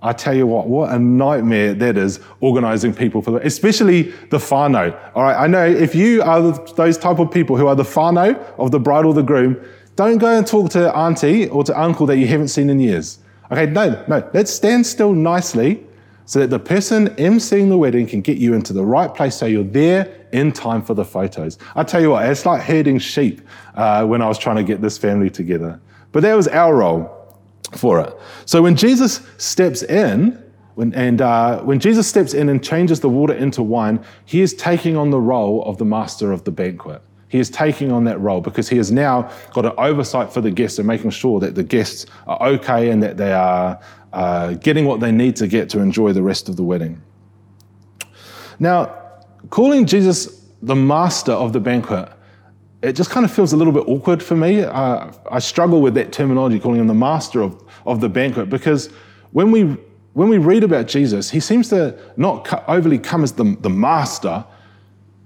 I 0.00 0.14
tell 0.14 0.34
you 0.34 0.46
what, 0.46 0.66
what 0.66 0.90
a 0.90 0.98
nightmare 0.98 1.74
that 1.74 1.98
is 1.98 2.20
organizing 2.40 2.94
people 2.94 3.20
for 3.20 3.32
the, 3.32 3.46
especially 3.46 4.02
the 4.30 4.38
whānau. 4.38 4.98
All 5.14 5.24
right, 5.24 5.36
I 5.36 5.46
know 5.46 5.66
if 5.66 5.94
you 5.94 6.22
are 6.22 6.52
those 6.74 6.96
type 6.96 7.18
of 7.18 7.30
people 7.30 7.58
who 7.58 7.66
are 7.66 7.76
the 7.76 7.84
whānau 7.84 8.34
of 8.58 8.70
the 8.70 8.80
bride 8.80 9.04
or 9.04 9.12
the 9.12 9.22
groom, 9.22 9.62
don't 9.96 10.18
go 10.18 10.28
and 10.28 10.46
talk 10.46 10.70
to 10.70 10.94
auntie 10.94 11.48
or 11.48 11.64
to 11.64 11.78
uncle 11.78 12.06
that 12.06 12.16
you 12.16 12.26
haven't 12.26 12.48
seen 12.48 12.70
in 12.70 12.80
years. 12.80 13.18
Okay, 13.50 13.66
no, 13.66 14.02
no, 14.08 14.28
let's 14.32 14.50
stand 14.50 14.86
still 14.86 15.12
nicely 15.12 15.84
so 16.26 16.40
that 16.40 16.50
the 16.50 16.58
person 16.58 17.08
emceeing 17.16 17.68
the 17.68 17.78
wedding 17.78 18.06
can 18.06 18.20
get 18.20 18.38
you 18.38 18.54
into 18.54 18.72
the 18.72 18.84
right 18.84 19.14
place 19.14 19.36
so 19.36 19.46
you're 19.46 19.64
there 19.64 20.26
in 20.32 20.52
time 20.52 20.82
for 20.82 20.94
the 20.94 21.04
photos. 21.04 21.58
I 21.76 21.84
tell 21.84 22.00
you 22.00 22.10
what, 22.10 22.26
it's 22.26 22.46
like 22.46 22.62
herding 22.62 22.98
sheep 22.98 23.40
uh, 23.74 24.04
when 24.06 24.22
I 24.22 24.28
was 24.28 24.38
trying 24.38 24.56
to 24.56 24.64
get 24.64 24.80
this 24.80 24.98
family 24.98 25.30
together. 25.30 25.80
But 26.12 26.22
that 26.22 26.34
was 26.34 26.48
our 26.48 26.76
role 26.76 27.10
for 27.76 28.00
it. 28.00 28.14
So 28.46 28.62
when 28.62 28.76
Jesus 28.76 29.20
steps 29.36 29.82
in, 29.82 30.42
when, 30.74 30.92
and 30.94 31.20
uh, 31.20 31.60
when 31.62 31.78
Jesus 31.78 32.08
steps 32.08 32.34
in 32.34 32.48
and 32.48 32.62
changes 32.62 33.00
the 33.00 33.08
water 33.08 33.34
into 33.34 33.62
wine, 33.62 34.04
he 34.24 34.40
is 34.40 34.54
taking 34.54 34.96
on 34.96 35.10
the 35.10 35.20
role 35.20 35.62
of 35.64 35.78
the 35.78 35.84
master 35.84 36.32
of 36.32 36.44
the 36.44 36.50
banquet. 36.50 37.02
He 37.28 37.40
is 37.40 37.50
taking 37.50 37.90
on 37.90 38.04
that 38.04 38.20
role 38.20 38.40
because 38.40 38.68
he 38.68 38.76
has 38.76 38.92
now 38.92 39.28
got 39.52 39.66
an 39.66 39.72
oversight 39.76 40.32
for 40.32 40.40
the 40.40 40.52
guests 40.52 40.78
and 40.78 40.86
making 40.86 41.10
sure 41.10 41.40
that 41.40 41.56
the 41.56 41.64
guests 41.64 42.06
are 42.28 42.40
okay 42.50 42.90
and 42.90 43.02
that 43.02 43.16
they 43.16 43.32
are 43.32 43.80
uh, 44.14 44.54
getting 44.54 44.86
what 44.86 45.00
they 45.00 45.12
need 45.12 45.36
to 45.36 45.46
get 45.46 45.68
to 45.70 45.80
enjoy 45.80 46.12
the 46.12 46.22
rest 46.22 46.48
of 46.48 46.56
the 46.56 46.62
wedding. 46.62 47.02
Now, 48.58 48.94
calling 49.50 49.86
Jesus 49.86 50.46
the 50.62 50.76
master 50.76 51.32
of 51.32 51.52
the 51.52 51.60
banquet, 51.60 52.08
it 52.82 52.92
just 52.92 53.10
kind 53.10 53.24
of 53.26 53.32
feels 53.32 53.52
a 53.52 53.56
little 53.56 53.72
bit 53.72 53.84
awkward 53.88 54.22
for 54.22 54.36
me. 54.36 54.62
Uh, 54.62 55.10
I 55.30 55.40
struggle 55.40 55.80
with 55.82 55.94
that 55.94 56.12
terminology, 56.12 56.60
calling 56.60 56.80
him 56.80 56.86
the 56.86 56.94
master 56.94 57.42
of, 57.42 57.62
of 57.86 58.00
the 58.00 58.08
banquet, 58.08 58.48
because 58.48 58.86
when 59.32 59.50
we 59.50 59.76
when 60.14 60.28
we 60.28 60.38
read 60.38 60.62
about 60.62 60.86
Jesus, 60.86 61.28
he 61.28 61.40
seems 61.40 61.68
to 61.70 61.98
not 62.16 62.48
overly 62.68 63.00
come 63.00 63.24
as 63.24 63.32
the, 63.32 63.56
the 63.60 63.68
master 63.68 64.44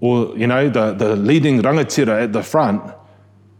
or, 0.00 0.34
you 0.34 0.46
know, 0.46 0.70
the, 0.70 0.94
the 0.94 1.14
leading 1.14 1.60
rangatira 1.60 2.22
at 2.22 2.32
the 2.32 2.42
front, 2.42 2.82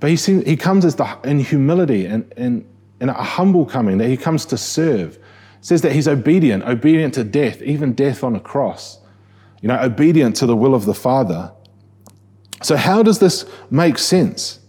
but 0.01 0.09
he, 0.09 0.17
seems, 0.17 0.47
he 0.47 0.57
comes 0.57 0.87
as 0.87 0.95
the, 0.97 1.19
in 1.25 1.41
humility 1.41 2.07
and, 2.07 2.33
and, 2.39 2.65
and 3.01 3.11
a 3.11 3.15
humble 3.15 3.65
coming, 3.65 3.99
that 3.99 4.09
he 4.09 4.17
comes 4.17 4.45
to 4.47 4.57
serve. 4.57 5.17
It 5.17 5.23
says 5.61 5.83
that 5.83 5.93
he's 5.93 6.09
obedient, 6.09 6.65
obedient 6.65 7.15
to 7.15 7.25
death, 7.25 7.63
even 7.63 7.93
death 7.93 8.25
on 8.25 8.35
a 8.37 8.41
cross, 8.41 8.99
you 9.61 9.69
know, 9.69 9.79
obedient 9.81 10.37
to 10.37 10.47
the 10.47 10.57
will 10.57 10.75
of 10.75 10.85
the 10.85 10.95
Father. 10.95 11.53
So, 12.63 12.77
how 12.77 13.03
does 13.03 13.19
this 13.19 13.45
make 13.71 13.99
sense? 13.99 14.61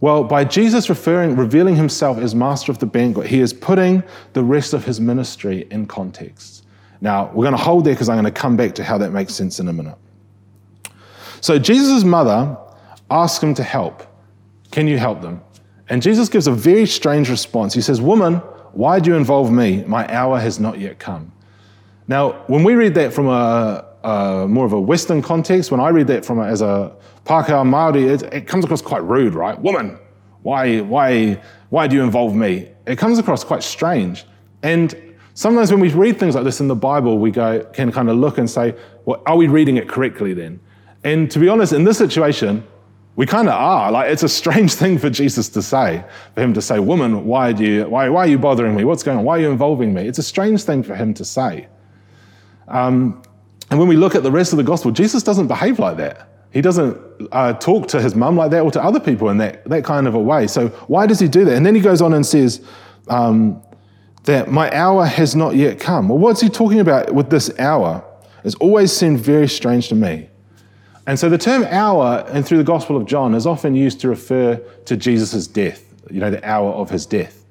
Well, 0.00 0.24
by 0.24 0.44
Jesus 0.44 0.88
referring, 0.88 1.36
revealing 1.36 1.76
himself 1.76 2.18
as 2.18 2.34
master 2.34 2.72
of 2.72 2.80
the 2.80 2.86
banquet, 2.86 3.28
he 3.28 3.40
is 3.40 3.52
putting 3.52 4.02
the 4.32 4.42
rest 4.42 4.72
of 4.74 4.84
his 4.84 5.00
ministry 5.00 5.66
in 5.70 5.86
context. 5.86 6.64
Now, 7.00 7.26
we're 7.26 7.44
going 7.44 7.56
to 7.56 7.62
hold 7.62 7.84
there 7.84 7.94
because 7.94 8.08
I'm 8.08 8.16
going 8.16 8.32
to 8.32 8.40
come 8.40 8.56
back 8.56 8.74
to 8.76 8.84
how 8.84 8.98
that 8.98 9.12
makes 9.12 9.34
sense 9.34 9.60
in 9.60 9.68
a 9.68 9.72
minute. 9.72 9.96
So, 11.40 11.58
Jesus' 11.58 12.04
mother 12.04 12.56
asks 13.10 13.42
him 13.42 13.54
to 13.54 13.62
help. 13.62 14.02
Can 14.70 14.88
you 14.88 14.98
help 14.98 15.20
them? 15.22 15.40
And 15.92 16.00
Jesus 16.00 16.30
gives 16.30 16.46
a 16.46 16.52
very 16.52 16.86
strange 16.86 17.28
response. 17.28 17.74
He 17.74 17.82
says, 17.82 18.00
Woman, 18.00 18.36
why 18.72 18.98
do 18.98 19.10
you 19.10 19.16
involve 19.16 19.52
me? 19.52 19.84
My 19.84 20.10
hour 20.10 20.40
has 20.40 20.58
not 20.58 20.80
yet 20.80 20.98
come. 20.98 21.30
Now, 22.08 22.44
when 22.46 22.64
we 22.64 22.72
read 22.72 22.94
that 22.94 23.12
from 23.12 23.28
a, 23.28 23.84
a 24.02 24.48
more 24.48 24.64
of 24.64 24.72
a 24.72 24.80
Western 24.80 25.20
context, 25.20 25.70
when 25.70 25.80
I 25.80 25.90
read 25.90 26.06
that 26.06 26.24
from 26.24 26.38
a, 26.38 26.46
as 26.46 26.62
a 26.62 26.96
Pākehā 27.26 27.62
Māori, 27.68 28.08
it, 28.08 28.22
it 28.32 28.46
comes 28.46 28.64
across 28.64 28.80
quite 28.80 29.04
rude, 29.04 29.34
right? 29.34 29.60
Woman, 29.60 29.98
why, 30.40 30.80
why, 30.80 31.38
why 31.68 31.88
do 31.88 31.96
you 31.96 32.02
involve 32.02 32.34
me? 32.34 32.70
It 32.86 32.96
comes 32.96 33.18
across 33.18 33.44
quite 33.44 33.62
strange. 33.62 34.24
And 34.62 35.14
sometimes 35.34 35.70
when 35.70 35.80
we 35.80 35.90
read 35.90 36.18
things 36.18 36.34
like 36.34 36.44
this 36.44 36.58
in 36.58 36.68
the 36.68 36.74
Bible, 36.74 37.18
we 37.18 37.30
go, 37.30 37.64
can 37.74 37.92
kind 37.92 38.08
of 38.08 38.16
look 38.16 38.38
and 38.38 38.48
say, 38.48 38.74
well, 39.04 39.22
are 39.26 39.36
we 39.36 39.46
reading 39.46 39.76
it 39.76 39.90
correctly 39.90 40.32
then? 40.32 40.58
And 41.04 41.30
to 41.32 41.38
be 41.38 41.50
honest, 41.50 41.74
in 41.74 41.84
this 41.84 41.98
situation, 41.98 42.66
we 43.14 43.26
kind 43.26 43.48
of 43.48 43.54
are. 43.54 43.92
Like, 43.92 44.10
it's 44.10 44.22
a 44.22 44.28
strange 44.28 44.74
thing 44.82 44.98
for 44.98 45.10
Jesus 45.10 45.48
to 45.50 45.62
say, 45.62 46.04
for 46.34 46.40
him 46.40 46.54
to 46.54 46.62
say, 46.62 46.78
Woman, 46.78 47.24
why, 47.24 47.52
do 47.52 47.64
you, 47.64 47.84
why, 47.88 48.08
why 48.08 48.20
are 48.20 48.28
you 48.28 48.38
bothering 48.38 48.74
me? 48.74 48.84
What's 48.84 49.02
going 49.02 49.18
on? 49.18 49.24
Why 49.24 49.38
are 49.38 49.40
you 49.40 49.50
involving 49.50 49.92
me? 49.92 50.06
It's 50.06 50.18
a 50.18 50.22
strange 50.22 50.62
thing 50.62 50.82
for 50.82 50.94
him 50.94 51.14
to 51.14 51.24
say. 51.24 51.68
Um, 52.68 53.22
and 53.70 53.78
when 53.78 53.88
we 53.88 53.96
look 53.96 54.14
at 54.14 54.22
the 54.22 54.30
rest 54.30 54.52
of 54.52 54.56
the 54.56 54.62
gospel, 54.64 54.90
Jesus 54.90 55.22
doesn't 55.22 55.46
behave 55.46 55.78
like 55.78 55.96
that. 55.98 56.28
He 56.52 56.60
doesn't 56.60 56.98
uh, 57.32 57.54
talk 57.54 57.88
to 57.88 58.00
his 58.00 58.14
mum 58.14 58.36
like 58.36 58.50
that 58.50 58.60
or 58.60 58.70
to 58.72 58.82
other 58.82 59.00
people 59.00 59.30
in 59.30 59.38
that, 59.38 59.64
that 59.64 59.84
kind 59.84 60.06
of 60.06 60.14
a 60.14 60.18
way. 60.18 60.46
So 60.46 60.68
why 60.88 61.06
does 61.06 61.18
he 61.18 61.26
do 61.26 61.44
that? 61.46 61.56
And 61.56 61.64
then 61.64 61.74
he 61.74 61.80
goes 61.80 62.02
on 62.02 62.12
and 62.12 62.24
says 62.26 62.62
um, 63.08 63.62
that 64.24 64.50
my 64.50 64.70
hour 64.76 65.06
has 65.06 65.34
not 65.34 65.56
yet 65.56 65.80
come. 65.80 66.08
Well, 66.08 66.18
what's 66.18 66.42
he 66.42 66.50
talking 66.50 66.80
about 66.80 67.14
with 67.14 67.30
this 67.30 67.58
hour? 67.58 68.04
It's 68.44 68.54
always 68.56 68.92
seemed 68.92 69.20
very 69.20 69.48
strange 69.48 69.88
to 69.88 69.94
me. 69.94 70.28
And 71.06 71.18
so 71.18 71.28
the 71.28 71.38
term 71.38 71.64
hour, 71.64 72.24
and 72.28 72.46
through 72.46 72.58
the 72.58 72.64
Gospel 72.64 72.96
of 72.96 73.06
John, 73.06 73.34
is 73.34 73.46
often 73.46 73.74
used 73.74 74.00
to 74.00 74.08
refer 74.08 74.56
to 74.84 74.96
Jesus' 74.96 75.46
death, 75.46 75.84
you 76.10 76.20
know, 76.20 76.30
the 76.30 76.48
hour 76.48 76.70
of 76.70 76.90
his 76.90 77.06
death. 77.06 77.44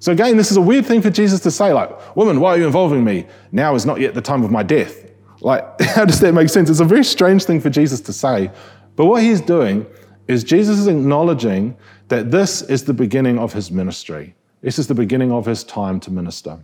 So 0.00 0.12
again, 0.12 0.36
this 0.36 0.50
is 0.50 0.56
a 0.56 0.60
weird 0.60 0.86
thing 0.86 1.02
for 1.02 1.10
Jesus 1.10 1.40
to 1.40 1.50
say, 1.50 1.72
like, 1.72 2.16
woman, 2.16 2.38
why 2.38 2.50
are 2.50 2.58
you 2.58 2.66
involving 2.66 3.02
me? 3.02 3.26
Now 3.50 3.74
is 3.74 3.86
not 3.86 4.00
yet 4.00 4.14
the 4.14 4.20
time 4.20 4.44
of 4.44 4.50
my 4.50 4.62
death. 4.62 5.04
Like, 5.40 5.80
how 5.80 6.04
does 6.04 6.20
that 6.20 6.34
make 6.34 6.48
sense? 6.50 6.70
It's 6.70 6.80
a 6.80 6.84
very 6.84 7.04
strange 7.04 7.44
thing 7.44 7.60
for 7.60 7.70
Jesus 7.70 8.00
to 8.02 8.12
say. 8.12 8.50
But 8.94 9.06
what 9.06 9.22
he's 9.22 9.40
doing 9.40 9.86
is 10.28 10.44
Jesus 10.44 10.78
is 10.78 10.86
acknowledging 10.86 11.76
that 12.08 12.30
this 12.30 12.62
is 12.62 12.84
the 12.84 12.94
beginning 12.94 13.38
of 13.38 13.52
his 13.52 13.70
ministry. 13.70 14.34
This 14.60 14.78
is 14.78 14.86
the 14.86 14.94
beginning 14.94 15.32
of 15.32 15.46
his 15.46 15.64
time 15.64 16.00
to 16.00 16.10
minister. 16.10 16.58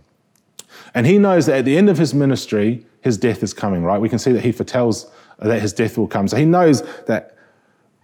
And 0.93 1.05
he 1.05 1.17
knows 1.17 1.45
that 1.45 1.59
at 1.59 1.65
the 1.65 1.77
end 1.77 1.89
of 1.89 1.97
his 1.97 2.13
ministry, 2.13 2.85
his 3.01 3.17
death 3.17 3.43
is 3.43 3.53
coming, 3.53 3.83
right? 3.83 3.99
We 3.99 4.09
can 4.09 4.19
see 4.19 4.31
that 4.31 4.43
he 4.43 4.51
foretells 4.51 5.11
that 5.39 5.61
his 5.61 5.73
death 5.73 5.97
will 5.97 6.07
come. 6.07 6.27
So 6.27 6.37
he 6.37 6.45
knows 6.45 6.81
that 7.05 7.35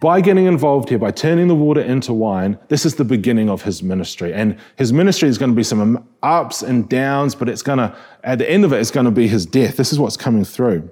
by 0.02 0.20
getting 0.20 0.48
involved 0.48 0.90
here, 0.90 0.98
by 0.98 1.12
turning 1.12 1.48
the 1.48 1.56
water 1.56 1.80
into 1.80 2.12
wine, 2.12 2.58
this 2.70 2.88
is 2.88 2.96
the 2.96 3.06
beginning 3.06 3.50
of 3.52 3.62
his 3.62 3.84
ministry. 3.84 4.34
And 4.34 4.58
his 4.76 4.92
ministry 4.92 5.30
is 5.30 5.38
going 5.38 5.52
to 5.52 5.56
be 5.56 5.64
some 5.64 6.08
ups 6.24 6.64
and 6.64 6.90
downs, 6.90 7.36
but 7.36 7.48
it's 7.48 7.62
going 7.62 7.78
to, 7.78 7.96
at 8.24 8.40
the 8.40 8.50
end 8.50 8.66
of 8.66 8.74
it, 8.74 8.80
it's 8.80 8.90
going 8.90 9.06
to 9.06 9.12
be 9.12 9.28
his 9.28 9.46
death. 9.46 9.78
This 9.78 9.94
is 9.94 10.00
what's 10.00 10.18
coming 10.18 10.44
through. 10.44 10.90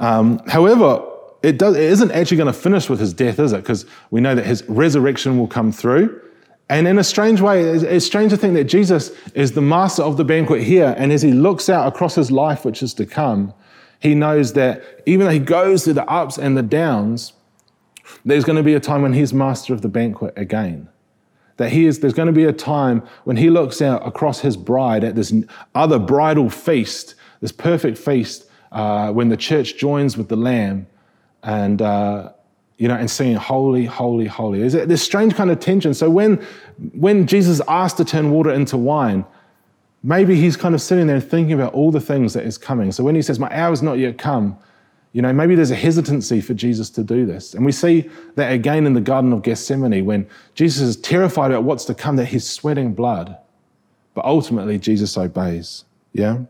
Um, 0.00 0.38
however, 0.46 1.04
it, 1.42 1.58
does, 1.58 1.76
it 1.76 1.82
isn't 1.82 2.10
actually 2.12 2.38
going 2.38 2.52
to 2.52 2.58
finish 2.58 2.88
with 2.88 3.00
his 3.00 3.12
death, 3.12 3.38
is 3.38 3.52
it? 3.52 3.58
Because 3.58 3.84
we 4.10 4.22
know 4.22 4.34
that 4.34 4.46
his 4.46 4.64
resurrection 4.68 5.38
will 5.38 5.46
come 5.46 5.70
through. 5.70 6.22
And 6.70 6.88
in 6.88 6.98
a 6.98 7.04
strange 7.04 7.42
way, 7.42 7.62
it's 7.62 8.06
strange 8.06 8.30
to 8.30 8.38
think 8.38 8.54
that 8.54 8.64
Jesus 8.64 9.10
is 9.34 9.52
the 9.52 9.62
master 9.62 10.02
of 10.02 10.16
the 10.16 10.24
banquet 10.24 10.62
here. 10.62 10.94
And 10.96 11.12
as 11.12 11.20
he 11.20 11.32
looks 11.32 11.68
out 11.68 11.86
across 11.86 12.14
his 12.14 12.30
life, 12.30 12.64
which 12.64 12.82
is 12.82 12.94
to 12.94 13.04
come, 13.04 13.52
he 14.00 14.14
knows 14.14 14.52
that 14.52 14.82
even 15.06 15.26
though 15.26 15.32
he 15.32 15.38
goes 15.38 15.84
through 15.84 15.94
the 15.94 16.08
ups 16.08 16.38
and 16.38 16.56
the 16.56 16.62
downs, 16.62 17.32
there's 18.24 18.44
going 18.44 18.56
to 18.56 18.62
be 18.62 18.74
a 18.74 18.80
time 18.80 19.02
when 19.02 19.12
he's 19.12 19.32
master 19.32 19.72
of 19.72 19.82
the 19.82 19.88
banquet 19.88 20.34
again. 20.36 20.88
That 21.56 21.70
he 21.70 21.86
is, 21.86 21.98
there's 21.98 22.14
going 22.14 22.26
to 22.26 22.32
be 22.32 22.44
a 22.44 22.52
time 22.52 23.02
when 23.24 23.36
he 23.36 23.50
looks 23.50 23.82
out 23.82 24.06
across 24.06 24.40
his 24.40 24.56
bride 24.56 25.02
at 25.02 25.16
this 25.16 25.32
other 25.74 25.98
bridal 25.98 26.48
feast, 26.48 27.16
this 27.40 27.50
perfect 27.50 27.98
feast, 27.98 28.48
uh, 28.70 29.12
when 29.12 29.28
the 29.28 29.36
church 29.36 29.76
joins 29.76 30.16
with 30.16 30.28
the 30.28 30.36
Lamb 30.36 30.86
and, 31.42 31.82
uh, 31.82 32.32
you 32.76 32.86
know, 32.86 32.94
and 32.94 33.10
singing, 33.10 33.34
Holy, 33.34 33.86
Holy, 33.86 34.26
Holy. 34.26 34.60
There's 34.60 34.86
this 34.86 35.02
strange 35.02 35.34
kind 35.34 35.50
of 35.50 35.58
tension. 35.58 35.94
So 35.94 36.08
when, 36.08 36.36
when 36.92 37.26
Jesus 37.26 37.60
asked 37.66 37.96
to 37.96 38.04
turn 38.04 38.30
water 38.30 38.52
into 38.52 38.76
wine, 38.76 39.24
maybe 40.02 40.36
he's 40.36 40.56
kind 40.56 40.74
of 40.74 40.82
sitting 40.82 41.06
there 41.06 41.20
thinking 41.20 41.54
about 41.54 41.74
all 41.74 41.90
the 41.90 42.00
things 42.00 42.34
that 42.34 42.44
is 42.44 42.58
coming. 42.58 42.92
So 42.92 43.04
when 43.04 43.14
he 43.14 43.22
says, 43.22 43.38
My 43.38 43.50
hour's 43.50 43.82
not 43.82 43.98
yet 43.98 44.18
come, 44.18 44.58
you 45.12 45.22
know, 45.22 45.32
maybe 45.32 45.54
there's 45.54 45.70
a 45.70 45.76
hesitancy 45.76 46.40
for 46.40 46.54
Jesus 46.54 46.90
to 46.90 47.02
do 47.02 47.24
this. 47.24 47.54
And 47.54 47.64
we 47.64 47.72
see 47.72 48.08
that 48.34 48.52
again 48.52 48.86
in 48.86 48.92
the 48.92 49.00
Garden 49.00 49.32
of 49.32 49.42
Gethsemane 49.42 50.04
when 50.04 50.28
Jesus 50.54 50.82
is 50.82 50.96
terrified 50.96 51.50
about 51.50 51.64
what's 51.64 51.84
to 51.86 51.94
come, 51.94 52.16
that 52.16 52.26
he's 52.26 52.48
sweating 52.48 52.94
blood. 52.94 53.36
But 54.14 54.24
ultimately, 54.24 54.78
Jesus 54.78 55.16
obeys. 55.16 55.84
Yeah? 56.12 56.40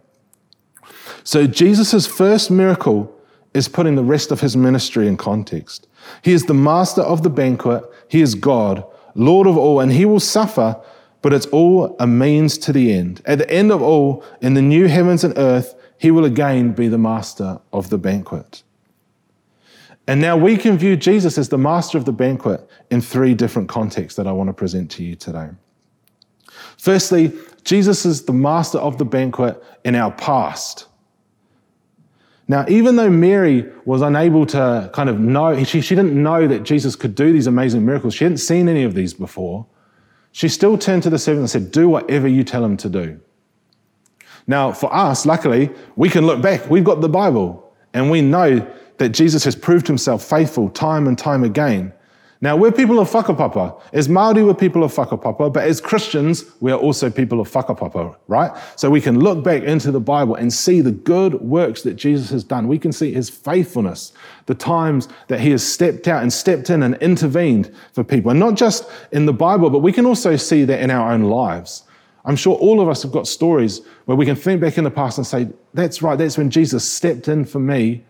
So 1.22 1.46
Jesus' 1.46 2.06
first 2.06 2.50
miracle 2.50 3.14
is 3.54 3.68
putting 3.68 3.94
the 3.94 4.04
rest 4.04 4.30
of 4.30 4.40
his 4.40 4.56
ministry 4.56 5.06
in 5.06 5.16
context. 5.16 5.86
He 6.22 6.32
is 6.32 6.44
the 6.44 6.54
master 6.54 7.02
of 7.02 7.22
the 7.22 7.30
banquet, 7.30 7.84
he 8.08 8.22
is 8.22 8.34
God, 8.34 8.84
Lord 9.14 9.46
of 9.46 9.56
all, 9.56 9.80
and 9.80 9.92
he 9.92 10.04
will 10.04 10.20
suffer, 10.20 10.80
but 11.22 11.32
it's 11.32 11.46
all 11.46 11.96
a 11.98 12.06
means 12.06 12.58
to 12.58 12.72
the 12.72 12.92
end. 12.92 13.22
At 13.26 13.38
the 13.38 13.50
end 13.50 13.72
of 13.72 13.82
all, 13.82 14.24
in 14.40 14.54
the 14.54 14.62
new 14.62 14.86
heavens 14.86 15.24
and 15.24 15.36
earth, 15.36 15.74
he 15.98 16.10
will 16.10 16.24
again 16.24 16.72
be 16.72 16.88
the 16.88 16.98
master 16.98 17.60
of 17.72 17.90
the 17.90 17.98
banquet. 17.98 18.62
And 20.06 20.20
now 20.20 20.36
we 20.36 20.56
can 20.56 20.78
view 20.78 20.96
Jesus 20.96 21.36
as 21.36 21.50
the 21.50 21.58
master 21.58 21.98
of 21.98 22.06
the 22.06 22.12
banquet 22.12 22.66
in 22.90 23.00
three 23.00 23.34
different 23.34 23.68
contexts 23.68 24.16
that 24.16 24.26
I 24.26 24.32
want 24.32 24.48
to 24.48 24.54
present 24.54 24.90
to 24.92 25.04
you 25.04 25.14
today. 25.14 25.50
Firstly, 26.78 27.32
Jesus 27.64 28.06
is 28.06 28.24
the 28.24 28.32
master 28.32 28.78
of 28.78 28.96
the 28.96 29.04
banquet 29.04 29.62
in 29.84 29.94
our 29.94 30.12
past. 30.12 30.86
Now, 32.46 32.64
even 32.68 32.96
though 32.96 33.10
Mary 33.10 33.66
was 33.84 34.00
unable 34.00 34.46
to 34.46 34.88
kind 34.94 35.10
of 35.10 35.20
know, 35.20 35.62
she, 35.64 35.82
she 35.82 35.94
didn't 35.94 36.14
know 36.14 36.48
that 36.48 36.62
Jesus 36.62 36.96
could 36.96 37.14
do 37.14 37.30
these 37.30 37.46
amazing 37.46 37.84
miracles, 37.84 38.14
she 38.14 38.24
hadn't 38.24 38.38
seen 38.38 38.68
any 38.68 38.84
of 38.84 38.94
these 38.94 39.12
before, 39.12 39.66
she 40.38 40.48
still 40.48 40.78
turned 40.78 41.02
to 41.02 41.10
the 41.10 41.18
servant 41.18 41.40
and 41.40 41.50
said, 41.50 41.72
Do 41.72 41.88
whatever 41.88 42.28
you 42.28 42.44
tell 42.44 42.64
him 42.64 42.76
to 42.76 42.88
do. 42.88 43.18
Now, 44.46 44.70
for 44.70 44.94
us, 44.94 45.26
luckily, 45.26 45.68
we 45.96 46.08
can 46.08 46.26
look 46.26 46.40
back. 46.40 46.70
We've 46.70 46.84
got 46.84 47.00
the 47.00 47.08
Bible, 47.08 47.74
and 47.92 48.08
we 48.08 48.20
know 48.20 48.64
that 48.98 49.08
Jesus 49.08 49.42
has 49.42 49.56
proved 49.56 49.88
himself 49.88 50.22
faithful 50.22 50.68
time 50.68 51.08
and 51.08 51.18
time 51.18 51.42
again. 51.42 51.92
Now, 52.40 52.56
we're 52.56 52.70
people 52.70 53.00
of 53.00 53.10
whakapapa. 53.10 53.80
As 53.92 54.06
Māori, 54.06 54.46
we're 54.46 54.54
people 54.54 54.84
of 54.84 54.94
whakapapa, 54.94 55.52
but 55.52 55.64
as 55.64 55.80
Christians, 55.80 56.44
we 56.60 56.70
are 56.70 56.78
also 56.78 57.10
people 57.10 57.40
of 57.40 57.50
whakapapa, 57.50 58.14
right? 58.28 58.52
So 58.76 58.88
we 58.90 59.00
can 59.00 59.18
look 59.18 59.42
back 59.42 59.64
into 59.64 59.90
the 59.90 59.98
Bible 59.98 60.36
and 60.36 60.52
see 60.52 60.80
the 60.80 60.92
good 60.92 61.34
works 61.34 61.82
that 61.82 61.94
Jesus 61.94 62.30
has 62.30 62.44
done. 62.44 62.68
We 62.68 62.78
can 62.78 62.92
see 62.92 63.12
his 63.12 63.28
faithfulness, 63.28 64.12
the 64.46 64.54
times 64.54 65.08
that 65.26 65.40
he 65.40 65.50
has 65.50 65.66
stepped 65.66 66.06
out 66.06 66.22
and 66.22 66.32
stepped 66.32 66.70
in 66.70 66.84
and 66.84 66.94
intervened 66.96 67.74
for 67.92 68.04
people. 68.04 68.30
And 68.30 68.38
not 68.38 68.54
just 68.54 68.88
in 69.10 69.26
the 69.26 69.32
Bible, 69.32 69.68
but 69.68 69.80
we 69.80 69.92
can 69.92 70.06
also 70.06 70.36
see 70.36 70.64
that 70.64 70.80
in 70.80 70.92
our 70.92 71.12
own 71.12 71.24
lives. 71.24 71.82
I'm 72.24 72.36
sure 72.36 72.56
all 72.56 72.80
of 72.80 72.88
us 72.88 73.02
have 73.02 73.10
got 73.10 73.26
stories 73.26 73.80
where 74.04 74.16
we 74.16 74.26
can 74.26 74.36
think 74.36 74.60
back 74.60 74.78
in 74.78 74.84
the 74.84 74.90
past 74.92 75.18
and 75.18 75.26
say, 75.26 75.48
that's 75.74 76.02
right, 76.02 76.16
that's 76.16 76.38
when 76.38 76.50
Jesus 76.50 76.88
stepped 76.88 77.26
in 77.26 77.44
for 77.44 77.58
me 77.58 78.04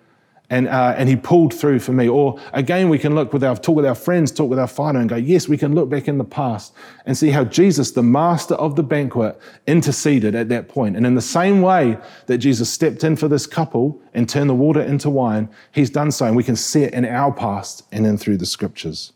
and, 0.50 0.66
uh, 0.66 0.94
and 0.96 1.08
he 1.08 1.16
pulled 1.16 1.52
through 1.52 1.78
for 1.78 1.92
me. 1.92 2.08
Or 2.08 2.40
again, 2.52 2.88
we 2.88 2.98
can 2.98 3.14
look 3.14 3.32
with 3.32 3.44
our 3.44 3.56
talk 3.56 3.76
with 3.76 3.84
our 3.84 3.94
friends, 3.94 4.32
talk 4.32 4.48
with 4.48 4.58
our 4.58 4.66
father, 4.66 4.98
and 4.98 5.08
go, 5.08 5.16
yes, 5.16 5.46
we 5.46 5.58
can 5.58 5.74
look 5.74 5.90
back 5.90 6.08
in 6.08 6.16
the 6.16 6.24
past 6.24 6.72
and 7.04 7.16
see 7.16 7.30
how 7.30 7.44
Jesus, 7.44 7.90
the 7.90 8.02
master 8.02 8.54
of 8.54 8.74
the 8.74 8.82
banquet, 8.82 9.38
interceded 9.66 10.34
at 10.34 10.48
that 10.48 10.68
point. 10.68 10.96
And 10.96 11.06
in 11.06 11.14
the 11.14 11.20
same 11.20 11.60
way 11.60 11.98
that 12.26 12.38
Jesus 12.38 12.70
stepped 12.70 13.04
in 13.04 13.16
for 13.16 13.28
this 13.28 13.46
couple 13.46 14.00
and 14.14 14.28
turned 14.28 14.48
the 14.48 14.54
water 14.54 14.80
into 14.80 15.10
wine, 15.10 15.50
he's 15.72 15.90
done 15.90 16.10
so, 16.10 16.26
and 16.26 16.36
we 16.36 16.44
can 16.44 16.56
see 16.56 16.82
it 16.82 16.94
in 16.94 17.04
our 17.04 17.32
past 17.32 17.84
and 17.92 18.04
then 18.04 18.16
through 18.16 18.38
the 18.38 18.46
scriptures. 18.46 19.12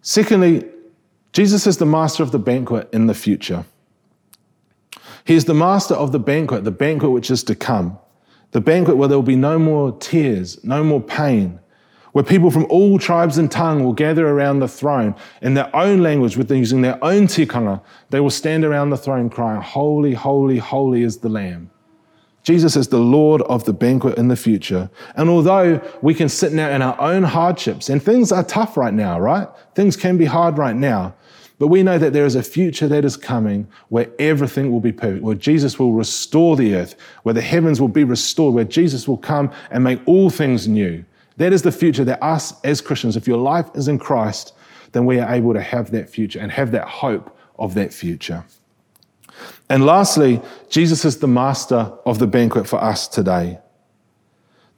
Secondly, 0.00 0.64
Jesus 1.34 1.66
is 1.66 1.76
the 1.76 1.84
master 1.84 2.22
of 2.22 2.32
the 2.32 2.38
banquet 2.38 2.88
in 2.94 3.06
the 3.06 3.14
future. 3.14 3.66
He 5.28 5.34
is 5.34 5.44
the 5.44 5.52
master 5.52 5.94
of 5.94 6.12
the 6.12 6.18
banquet, 6.18 6.64
the 6.64 6.70
banquet 6.70 7.10
which 7.10 7.30
is 7.30 7.44
to 7.44 7.54
come, 7.54 7.98
the 8.52 8.62
banquet 8.62 8.96
where 8.96 9.08
there 9.08 9.18
will 9.18 9.22
be 9.22 9.36
no 9.36 9.58
more 9.58 9.92
tears, 9.92 10.58
no 10.64 10.82
more 10.82 11.02
pain, 11.02 11.60
where 12.12 12.24
people 12.24 12.50
from 12.50 12.64
all 12.70 12.98
tribes 12.98 13.36
and 13.36 13.50
tongue 13.50 13.84
will 13.84 13.92
gather 13.92 14.26
around 14.26 14.60
the 14.60 14.68
throne 14.68 15.14
in 15.42 15.52
their 15.52 15.68
own 15.76 15.98
language, 15.98 16.38
with 16.38 16.50
using 16.50 16.80
their 16.80 16.98
own 17.04 17.26
tikanga. 17.26 17.82
They 18.08 18.20
will 18.20 18.30
stand 18.30 18.64
around 18.64 18.88
the 18.88 18.96
throne 18.96 19.28
crying, 19.28 19.60
Holy, 19.60 20.14
holy, 20.14 20.56
holy 20.56 21.02
is 21.02 21.18
the 21.18 21.28
Lamb. 21.28 21.70
Jesus 22.42 22.74
is 22.74 22.88
the 22.88 22.98
Lord 22.98 23.42
of 23.42 23.64
the 23.64 23.74
banquet 23.74 24.16
in 24.16 24.28
the 24.28 24.36
future. 24.36 24.88
And 25.14 25.28
although 25.28 25.86
we 26.00 26.14
can 26.14 26.30
sit 26.30 26.54
now 26.54 26.70
in 26.70 26.80
our 26.80 26.98
own 26.98 27.22
hardships, 27.22 27.90
and 27.90 28.02
things 28.02 28.32
are 28.32 28.44
tough 28.44 28.78
right 28.78 28.94
now, 28.94 29.20
right? 29.20 29.46
Things 29.74 29.94
can 29.94 30.16
be 30.16 30.24
hard 30.24 30.56
right 30.56 30.74
now. 30.74 31.14
But 31.58 31.68
we 31.68 31.82
know 31.82 31.98
that 31.98 32.12
there 32.12 32.26
is 32.26 32.36
a 32.36 32.42
future 32.42 32.86
that 32.86 33.04
is 33.04 33.16
coming 33.16 33.66
where 33.88 34.08
everything 34.18 34.70
will 34.70 34.80
be 34.80 34.92
perfect, 34.92 35.24
where 35.24 35.34
Jesus 35.34 35.78
will 35.78 35.92
restore 35.92 36.56
the 36.56 36.74
earth, 36.76 36.94
where 37.24 37.34
the 37.34 37.40
heavens 37.40 37.80
will 37.80 37.88
be 37.88 38.04
restored, 38.04 38.54
where 38.54 38.64
Jesus 38.64 39.08
will 39.08 39.16
come 39.16 39.50
and 39.70 39.82
make 39.82 40.00
all 40.06 40.30
things 40.30 40.68
new. 40.68 41.04
That 41.36 41.52
is 41.52 41.62
the 41.62 41.72
future 41.72 42.04
that 42.04 42.22
us 42.22 42.54
as 42.62 42.80
Christians, 42.80 43.16
if 43.16 43.26
your 43.26 43.38
life 43.38 43.66
is 43.74 43.88
in 43.88 43.98
Christ, 43.98 44.54
then 44.92 45.04
we 45.04 45.18
are 45.18 45.34
able 45.34 45.52
to 45.52 45.60
have 45.60 45.90
that 45.90 46.08
future 46.08 46.38
and 46.38 46.52
have 46.52 46.70
that 46.72 46.86
hope 46.86 47.36
of 47.58 47.74
that 47.74 47.92
future. 47.92 48.44
And 49.68 49.84
lastly, 49.84 50.40
Jesus 50.70 51.04
is 51.04 51.18
the 51.18 51.28
master 51.28 51.92
of 52.06 52.18
the 52.18 52.26
banquet 52.26 52.68
for 52.68 52.82
us 52.82 53.06
today. 53.08 53.58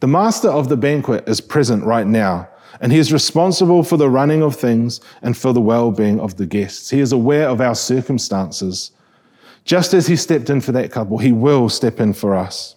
The 0.01 0.09
master 0.09 0.49
of 0.49 0.69
the 0.69 0.77
banquet 0.77 1.29
is 1.29 1.41
present 1.41 1.85
right 1.85 2.07
now 2.07 2.49
and 2.81 2.93
he 2.93 2.99
is 2.99 3.13
responsible 3.13 3.83
for 3.83 3.97
the 3.97 4.09
running 4.09 4.43
of 4.43 4.57
things 4.57 5.01
and 5.23 5.37
for 5.37 5.53
the 5.53 5.61
well 5.61 5.91
being 5.91 6.21
of 6.21 6.37
the 6.37 6.47
guests. 6.47 6.91
He 6.91 7.01
is 7.01 7.13
aware 7.13 7.49
of 7.49 7.61
our 7.61 7.75
circumstances. 7.75 8.93
Just 9.65 9.95
as 9.95 10.07
he 10.07 10.17
stepped 10.17 10.51
in 10.51 10.61
for 10.61 10.73
that 10.73 10.91
couple, 10.91 11.19
he 11.19 11.33
will 11.33 11.69
step 11.69 12.01
in 12.01 12.13
for 12.13 12.35
us. 12.35 12.77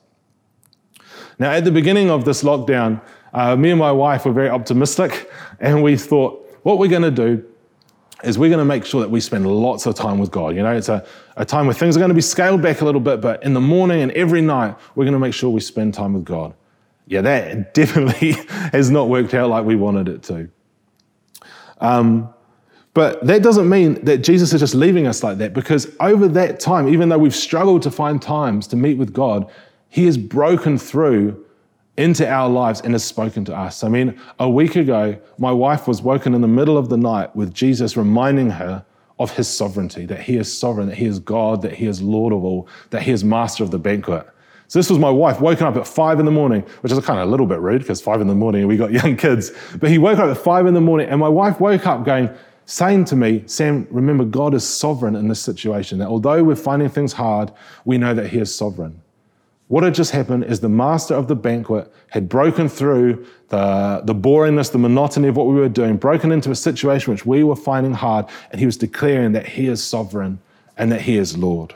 Now, 1.39 1.51
at 1.51 1.63
the 1.63 1.71
beginning 1.71 2.09
of 2.09 2.25
this 2.25 2.43
lockdown, 2.43 3.01
uh, 3.33 3.55
me 3.55 3.71
and 3.71 3.79
my 3.79 3.91
wife 3.91 4.25
were 4.25 4.33
very 4.33 4.49
optimistic, 4.49 5.31
and 5.59 5.81
we 5.81 5.97
thought, 5.97 6.39
what 6.63 6.77
we're 6.77 6.89
going 6.89 7.01
to 7.01 7.11
do 7.11 7.43
is 8.23 8.37
we're 8.37 8.49
going 8.49 8.59
to 8.59 8.65
make 8.65 8.85
sure 8.85 9.01
that 9.01 9.09
we 9.09 9.19
spend 9.19 9.45
lots 9.45 9.85
of 9.85 9.95
time 9.95 10.17
with 10.17 10.31
God. 10.31 10.55
You 10.55 10.63
know, 10.63 10.73
it's 10.73 10.87
a, 10.87 11.05
a 11.35 11.43
time 11.43 11.65
where 11.65 11.73
things 11.73 11.97
are 11.97 11.99
going 11.99 12.09
to 12.09 12.15
be 12.15 12.21
scaled 12.21 12.61
back 12.61 12.81
a 12.81 12.85
little 12.85 13.01
bit, 13.01 13.19
but 13.19 13.43
in 13.43 13.53
the 13.53 13.61
morning 13.61 14.01
and 14.01 14.11
every 14.13 14.41
night, 14.41 14.75
we're 14.95 15.03
going 15.03 15.13
to 15.13 15.19
make 15.19 15.33
sure 15.33 15.49
we 15.49 15.59
spend 15.59 15.93
time 15.93 16.13
with 16.13 16.23
God 16.23 16.53
yeah, 17.07 17.21
that 17.21 17.73
definitely 17.73 18.31
has 18.71 18.89
not 18.89 19.09
worked 19.09 19.33
out 19.33 19.49
like 19.49 19.65
we 19.65 19.75
wanted 19.75 20.07
it 20.07 20.23
to. 20.23 20.49
Um, 21.79 22.33
but 22.93 23.25
that 23.25 23.41
doesn't 23.41 23.67
mean 23.67 24.03
that 24.05 24.19
Jesus 24.19 24.53
is 24.53 24.59
just 24.59 24.75
leaving 24.75 25.07
us 25.07 25.23
like 25.23 25.39
that 25.39 25.53
because 25.53 25.95
over 25.99 26.27
that 26.29 26.59
time, 26.59 26.87
even 26.87 27.09
though 27.09 27.17
we've 27.17 27.35
struggled 27.35 27.81
to 27.83 27.91
find 27.91 28.21
times 28.21 28.67
to 28.67 28.75
meet 28.75 28.97
with 28.97 29.13
God, 29.13 29.49
He 29.89 30.05
has 30.05 30.17
broken 30.17 30.77
through 30.77 31.43
into 31.97 32.27
our 32.27 32.49
lives 32.49 32.81
and 32.81 32.93
has 32.93 33.03
spoken 33.03 33.45
to 33.45 33.55
us. 33.55 33.83
I 33.83 33.89
mean, 33.89 34.19
a 34.39 34.49
week 34.49 34.75
ago, 34.75 35.19
my 35.37 35.51
wife 35.51 35.87
was 35.87 36.01
woken 36.01 36.33
in 36.33 36.41
the 36.41 36.47
middle 36.47 36.77
of 36.77 36.89
the 36.89 36.97
night 36.97 37.35
with 37.35 37.53
Jesus 37.53 37.97
reminding 37.97 38.51
her 38.51 38.85
of 39.19 39.31
His 39.31 39.47
sovereignty, 39.47 40.05
that 40.05 40.21
He 40.21 40.37
is 40.37 40.55
sovereign, 40.55 40.87
that 40.87 40.97
He 40.97 41.05
is 41.05 41.19
God, 41.19 41.61
that 41.63 41.73
He 41.73 41.87
is 41.87 42.01
Lord 42.01 42.33
of 42.33 42.43
all, 42.43 42.67
that 42.91 43.03
He 43.03 43.11
is 43.11 43.23
master 43.23 43.63
of 43.63 43.71
the 43.71 43.79
banquet. 43.79 44.27
So 44.67 44.79
this 44.79 44.89
was 44.89 44.99
my 44.99 45.09
wife 45.09 45.39
woken 45.39 45.67
up 45.67 45.75
at 45.75 45.87
five 45.87 46.19
in 46.19 46.25
the 46.25 46.31
morning, 46.31 46.61
which 46.81 46.91
is 46.91 46.99
kind 47.05 47.19
of 47.19 47.27
a 47.27 47.31
little 47.31 47.45
bit 47.45 47.59
rude 47.59 47.81
because 47.81 48.01
five 48.01 48.21
in 48.21 48.27
the 48.27 48.35
morning 48.35 48.61
and 48.61 48.69
we 48.69 48.77
got 48.77 48.91
young 49.03 49.15
kids. 49.15 49.51
But 49.79 49.89
he 49.89 49.97
woke 49.97 50.19
up 50.19 50.35
at 50.35 50.37
five 50.37 50.65
in 50.65 50.73
the 50.73 50.81
morning 50.81 51.09
and 51.09 51.19
my 51.19 51.29
wife 51.29 51.59
woke 51.59 51.85
up 51.85 52.05
going, 52.05 52.29
saying 52.65 53.05
to 53.05 53.15
me, 53.15 53.43
Sam, 53.45 53.87
remember 53.91 54.25
God 54.25 54.53
is 54.53 54.67
sovereign 54.67 55.15
in 55.15 55.27
this 55.27 55.41
situation. 55.41 55.99
That 55.99 56.07
although 56.07 56.43
we're 56.43 56.55
finding 56.55 56.89
things 56.89 57.13
hard, 57.13 57.51
we 57.85 57.97
know 57.97 58.13
that 58.13 58.27
he 58.27 58.39
is 58.39 58.53
sovereign. 58.53 59.01
What 59.67 59.83
had 59.83 59.95
just 59.95 60.11
happened 60.11 60.43
is 60.43 60.59
the 60.59 60.69
master 60.69 61.15
of 61.15 61.27
the 61.27 61.35
banquet 61.35 61.91
had 62.09 62.29
broken 62.29 62.69
through 62.69 63.25
the, 63.49 64.01
the 64.03 64.13
boringness, 64.13 64.71
the 64.71 64.77
monotony 64.77 65.29
of 65.29 65.37
what 65.37 65.47
we 65.47 65.55
were 65.55 65.69
doing, 65.69 65.97
broken 65.97 66.31
into 66.31 66.51
a 66.51 66.55
situation 66.55 67.11
which 67.11 67.25
we 67.25 67.43
were 67.43 67.55
finding 67.55 67.93
hard, 67.93 68.27
and 68.51 68.59
he 68.59 68.65
was 68.65 68.77
declaring 68.77 69.31
that 69.31 69.47
he 69.47 69.67
is 69.67 69.83
sovereign 69.83 70.39
and 70.77 70.91
that 70.91 71.01
he 71.01 71.17
is 71.17 71.37
Lord. 71.37 71.73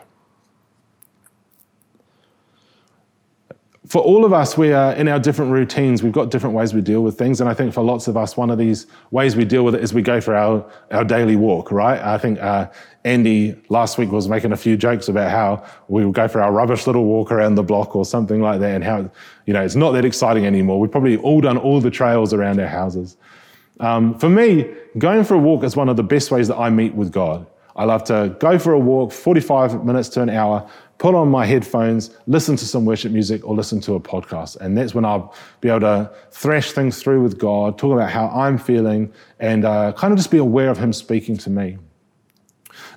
For 3.88 4.02
all 4.02 4.26
of 4.26 4.34
us, 4.34 4.58
we 4.58 4.74
are 4.74 4.92
in 4.94 5.08
our 5.08 5.20
different 5.20 5.52
routines. 5.52 6.04
We've 6.04 6.12
got 6.12 6.30
different 6.30 6.54
ways 6.56 6.74
we 6.74 6.82
deal 6.82 7.04
with 7.04 7.18
things. 7.18 7.40
And 7.40 7.50
I 7.50 7.54
think 7.54 7.74
for 7.74 7.82
lots 7.82 8.08
of 8.10 8.18
us, 8.18 8.36
one 8.36 8.50
of 8.50 8.58
these 8.58 8.86
ways 9.12 9.38
we 9.38 9.46
deal 9.46 9.64
with 9.64 9.76
it 9.76 9.84
is 9.84 9.94
we 9.94 10.02
go 10.02 10.20
for 10.20 10.36
our, 10.36 10.70
our 10.92 11.06
daily 11.06 11.38
walk, 11.38 11.72
right? 11.72 12.00
I 12.02 12.18
think 12.18 12.38
uh, 12.40 12.70
Andy 13.06 13.56
last 13.70 13.98
week 13.98 14.12
was 14.12 14.28
making 14.28 14.52
a 14.52 14.58
few 14.58 14.76
jokes 14.76 15.08
about 15.08 15.32
how 15.32 15.64
we 15.88 16.06
would 16.06 16.16
go 16.16 16.28
for 16.28 16.42
our 16.42 16.52
rubbish 16.52 16.86
little 16.86 17.06
walk 17.06 17.32
around 17.32 17.56
the 17.56 17.64
block 17.64 17.96
or 17.96 18.04
something 18.04 18.42
like 18.42 18.60
that 18.60 18.76
and 18.76 18.84
how, 18.84 19.10
you 19.46 19.54
know, 19.54 19.64
it's 19.64 19.76
not 19.76 19.92
that 19.92 20.04
exciting 20.04 20.46
anymore. 20.46 20.82
We've 20.82 20.92
probably 20.92 21.16
all 21.18 21.40
done 21.40 21.58
all 21.58 21.80
the 21.80 21.92
trails 21.92 22.34
around 22.34 22.60
our 22.60 22.68
houses. 22.68 23.16
Um, 23.80 24.18
for 24.20 24.28
me, 24.28 24.70
going 24.98 25.24
for 25.24 25.36
a 25.36 25.40
walk 25.40 25.64
is 25.64 25.78
one 25.78 25.88
of 25.88 25.96
the 25.96 26.04
best 26.04 26.30
ways 26.30 26.50
that 26.50 26.58
I 26.58 26.70
meet 26.70 26.94
with 26.94 27.14
God. 27.14 27.48
I 27.78 27.84
love 27.84 28.04
to 28.06 28.36
go 28.40 28.58
for 28.58 28.74
a 28.74 28.80
walk, 28.80 29.12
45 29.12 29.86
minutes 29.86 30.10
to 30.10 30.22
an 30.24 30.32
hour, 30.32 30.68
put 30.98 31.14
on 31.14 31.30
my 31.30 31.46
headphones, 31.46 32.12
listen 32.26 32.56
to 32.56 32.66
some 32.66 32.86
worship 32.86 33.12
music, 33.12 33.46
or 33.48 33.56
listen 33.56 33.80
to 33.82 33.94
a 33.94 34.00
podcast. 34.00 34.58
And 34.58 34.78
that's 34.78 34.96
when 34.96 35.06
I'll 35.06 35.34
be 35.62 35.70
able 35.70 35.82
to 35.82 36.12
thrash 36.32 36.72
things 36.72 37.02
through 37.02 37.22
with 37.22 37.38
God, 37.38 37.78
talk 37.78 37.94
about 37.94 38.10
how 38.10 38.28
I'm 38.30 38.58
feeling, 38.58 39.12
and 39.40 39.66
uh, 39.66 39.94
kind 39.94 40.12
of 40.12 40.18
just 40.18 40.32
be 40.32 40.38
aware 40.38 40.70
of 40.70 40.78
Him 40.78 40.94
speaking 40.94 41.38
to 41.38 41.50
me. 41.50 41.78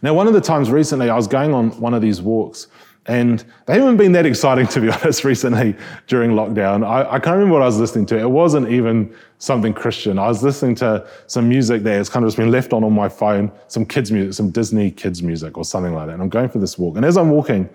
Now, 0.03 0.15
one 0.15 0.27
of 0.27 0.33
the 0.33 0.41
times 0.41 0.71
recently, 0.71 1.11
I 1.11 1.17
was 1.17 1.27
going 1.27 1.53
on 1.53 1.79
one 1.79 1.93
of 1.93 2.01
these 2.01 2.23
walks, 2.23 2.69
and 3.07 3.45
they 3.67 3.79
haven't 3.79 3.97
been 3.97 4.13
that 4.13 4.25
exciting, 4.25 4.67
to 4.69 4.81
be 4.81 4.89
honest, 4.91 5.25
recently 5.25 5.77
during 6.07 6.33
lockdown. 6.33 6.87
I, 6.87 7.03
I, 7.03 7.19
can't 7.19 7.35
remember 7.35 7.55
what 7.55 7.63
I 7.63 7.67
was 7.67 7.79
listening 7.79 8.07
to. 8.07 8.19
It 8.19 8.31
wasn't 8.31 8.71
even 8.71 9.15
something 9.39 9.75
Christian. 9.75 10.19
I 10.19 10.29
was 10.29 10.43
listening 10.43 10.75
to 10.77 11.07
some 11.27 11.49
music 11.49 11.83
there. 11.83 12.01
It's 12.01 12.09
kind 12.09 12.25
of 12.25 12.29
just 12.29 12.37
been 12.37 12.51
left 12.51 12.73
on 12.73 12.85
on 12.85 12.93
my 12.93 13.09
phone, 13.09 13.51
some 13.69 13.85
kids' 13.85 14.13
music, 14.13 14.35
some 14.35 14.51
Disney 14.51 14.91
kids' 14.91 15.23
music 15.23 15.59
or 15.59 15.65
something 15.65 15.95
like 15.95 16.07
that. 16.07 16.15
And 16.15 16.23
I'm 16.23 16.29
going 16.29 16.49
for 16.49 16.59
this 16.59 16.79
walk. 16.79 16.97
And 16.97 17.05
as 17.05 17.17
I'm 17.17 17.31
walking, 17.31 17.69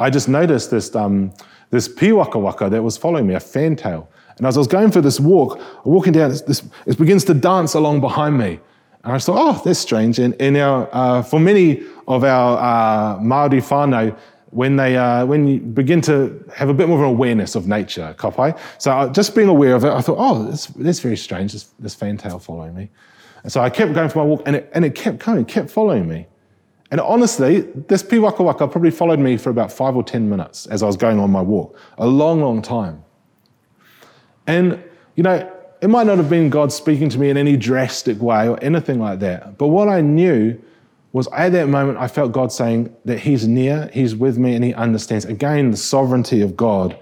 I 0.00 0.10
just 0.10 0.28
noticed 0.28 0.70
this, 0.70 0.94
um, 0.96 1.32
this 1.70 1.88
piwaka 1.88 2.40
waka 2.40 2.70
that 2.70 2.82
was 2.82 2.96
following 2.96 3.26
me, 3.26 3.34
a 3.34 3.40
fantail. 3.40 4.08
And 4.38 4.46
as 4.46 4.56
I 4.56 4.60
was 4.60 4.66
going 4.66 4.90
for 4.90 5.02
this 5.02 5.20
walk, 5.20 5.60
walking 5.84 6.14
down, 6.14 6.30
this, 6.30 6.62
it 6.86 6.98
begins 6.98 7.24
to 7.24 7.34
dance 7.34 7.74
along 7.74 8.00
behind 8.00 8.38
me. 8.38 8.58
And 9.04 9.12
I 9.12 9.18
thought, 9.18 9.38
oh, 9.38 9.62
that's 9.64 9.78
strange. 9.78 10.18
And, 10.18 10.34
and 10.40 10.56
our, 10.56 10.88
uh, 10.92 11.22
for 11.22 11.38
many 11.38 11.82
of 12.08 12.24
our 12.24 12.58
uh, 12.58 13.18
Māori 13.20 13.60
whānau, 13.60 14.16
when 14.50 14.76
they 14.76 14.96
uh, 14.96 15.24
when 15.26 15.46
you 15.46 15.60
begin 15.60 16.00
to 16.00 16.44
have 16.54 16.68
a 16.68 16.74
bit 16.74 16.88
more 16.88 16.98
of 16.98 17.04
an 17.04 17.10
awareness 17.10 17.54
of 17.54 17.68
nature, 17.68 18.14
kapai. 18.18 18.58
So 18.78 18.90
uh, 18.90 19.12
just 19.12 19.34
being 19.34 19.48
aware 19.48 19.76
of 19.76 19.84
it, 19.84 19.92
I 19.92 20.00
thought, 20.00 20.16
oh, 20.18 20.44
that's, 20.44 20.66
that's 20.66 20.98
very 20.98 21.16
strange. 21.16 21.52
This, 21.52 21.68
this 21.78 21.94
fantail 21.94 22.40
following 22.40 22.74
me, 22.74 22.90
and 23.44 23.52
so 23.52 23.60
I 23.60 23.70
kept 23.70 23.92
going 23.92 24.08
for 24.08 24.18
my 24.18 24.24
walk, 24.24 24.42
and 24.46 24.56
it, 24.56 24.70
and 24.74 24.84
it 24.84 24.96
kept 24.96 25.20
coming, 25.20 25.44
kept 25.44 25.70
following 25.70 26.08
me. 26.08 26.26
And 26.90 27.00
honestly, 27.00 27.60
this 27.60 28.02
piwaka 28.02 28.40
waka 28.40 28.66
probably 28.66 28.90
followed 28.90 29.20
me 29.20 29.36
for 29.36 29.50
about 29.50 29.70
five 29.70 29.94
or 29.96 30.02
10 30.02 30.28
minutes 30.28 30.66
as 30.66 30.82
I 30.82 30.86
was 30.86 30.96
going 30.96 31.18
on 31.20 31.30
my 31.30 31.40
walk, 31.40 31.78
a 31.98 32.06
long, 32.06 32.40
long 32.40 32.62
time. 32.62 33.04
And, 34.46 34.82
you 35.14 35.22
know, 35.22 35.50
it 35.80 35.88
might 35.88 36.06
not 36.06 36.18
have 36.18 36.28
been 36.28 36.50
God 36.50 36.72
speaking 36.72 37.08
to 37.10 37.18
me 37.18 37.30
in 37.30 37.36
any 37.36 37.56
drastic 37.56 38.20
way 38.20 38.48
or 38.48 38.62
anything 38.62 38.98
like 38.98 39.20
that. 39.20 39.56
But 39.56 39.68
what 39.68 39.88
I 39.88 40.00
knew 40.00 40.60
was 41.12 41.28
at 41.32 41.52
that 41.52 41.68
moment, 41.68 41.98
I 41.98 42.08
felt 42.08 42.32
God 42.32 42.52
saying 42.52 42.94
that 43.04 43.20
He's 43.20 43.46
near, 43.46 43.88
He's 43.92 44.14
with 44.14 44.36
me, 44.38 44.54
and 44.54 44.64
He 44.64 44.74
understands. 44.74 45.24
Again, 45.24 45.70
the 45.70 45.76
sovereignty 45.76 46.42
of 46.42 46.56
God 46.56 46.98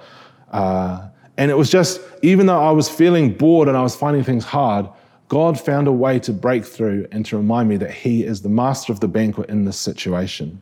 uh, 0.53 1.09
And 1.37 1.51
it 1.51 1.55
was 1.57 1.70
just, 1.70 2.01
even 2.22 2.46
though 2.46 2.61
I 2.61 2.72
was 2.72 2.88
feeling 2.88 3.33
bored 3.33 3.68
and 3.68 3.77
I 3.77 3.83
was 3.83 3.94
finding 3.94 4.24
things 4.24 4.44
hard, 4.44 4.88
God 5.28 5.60
found 5.60 5.86
a 5.86 5.92
way 5.92 6.18
to 6.20 6.32
break 6.32 6.64
through 6.64 7.06
and 7.12 7.24
to 7.26 7.36
remind 7.36 7.68
me 7.68 7.76
that 7.76 7.90
He 7.90 8.24
is 8.24 8.42
the 8.42 8.48
master 8.48 8.92
of 8.92 9.00
the 9.00 9.08
banquet 9.08 9.48
in 9.50 9.64
this 9.64 9.78
situation. 9.78 10.60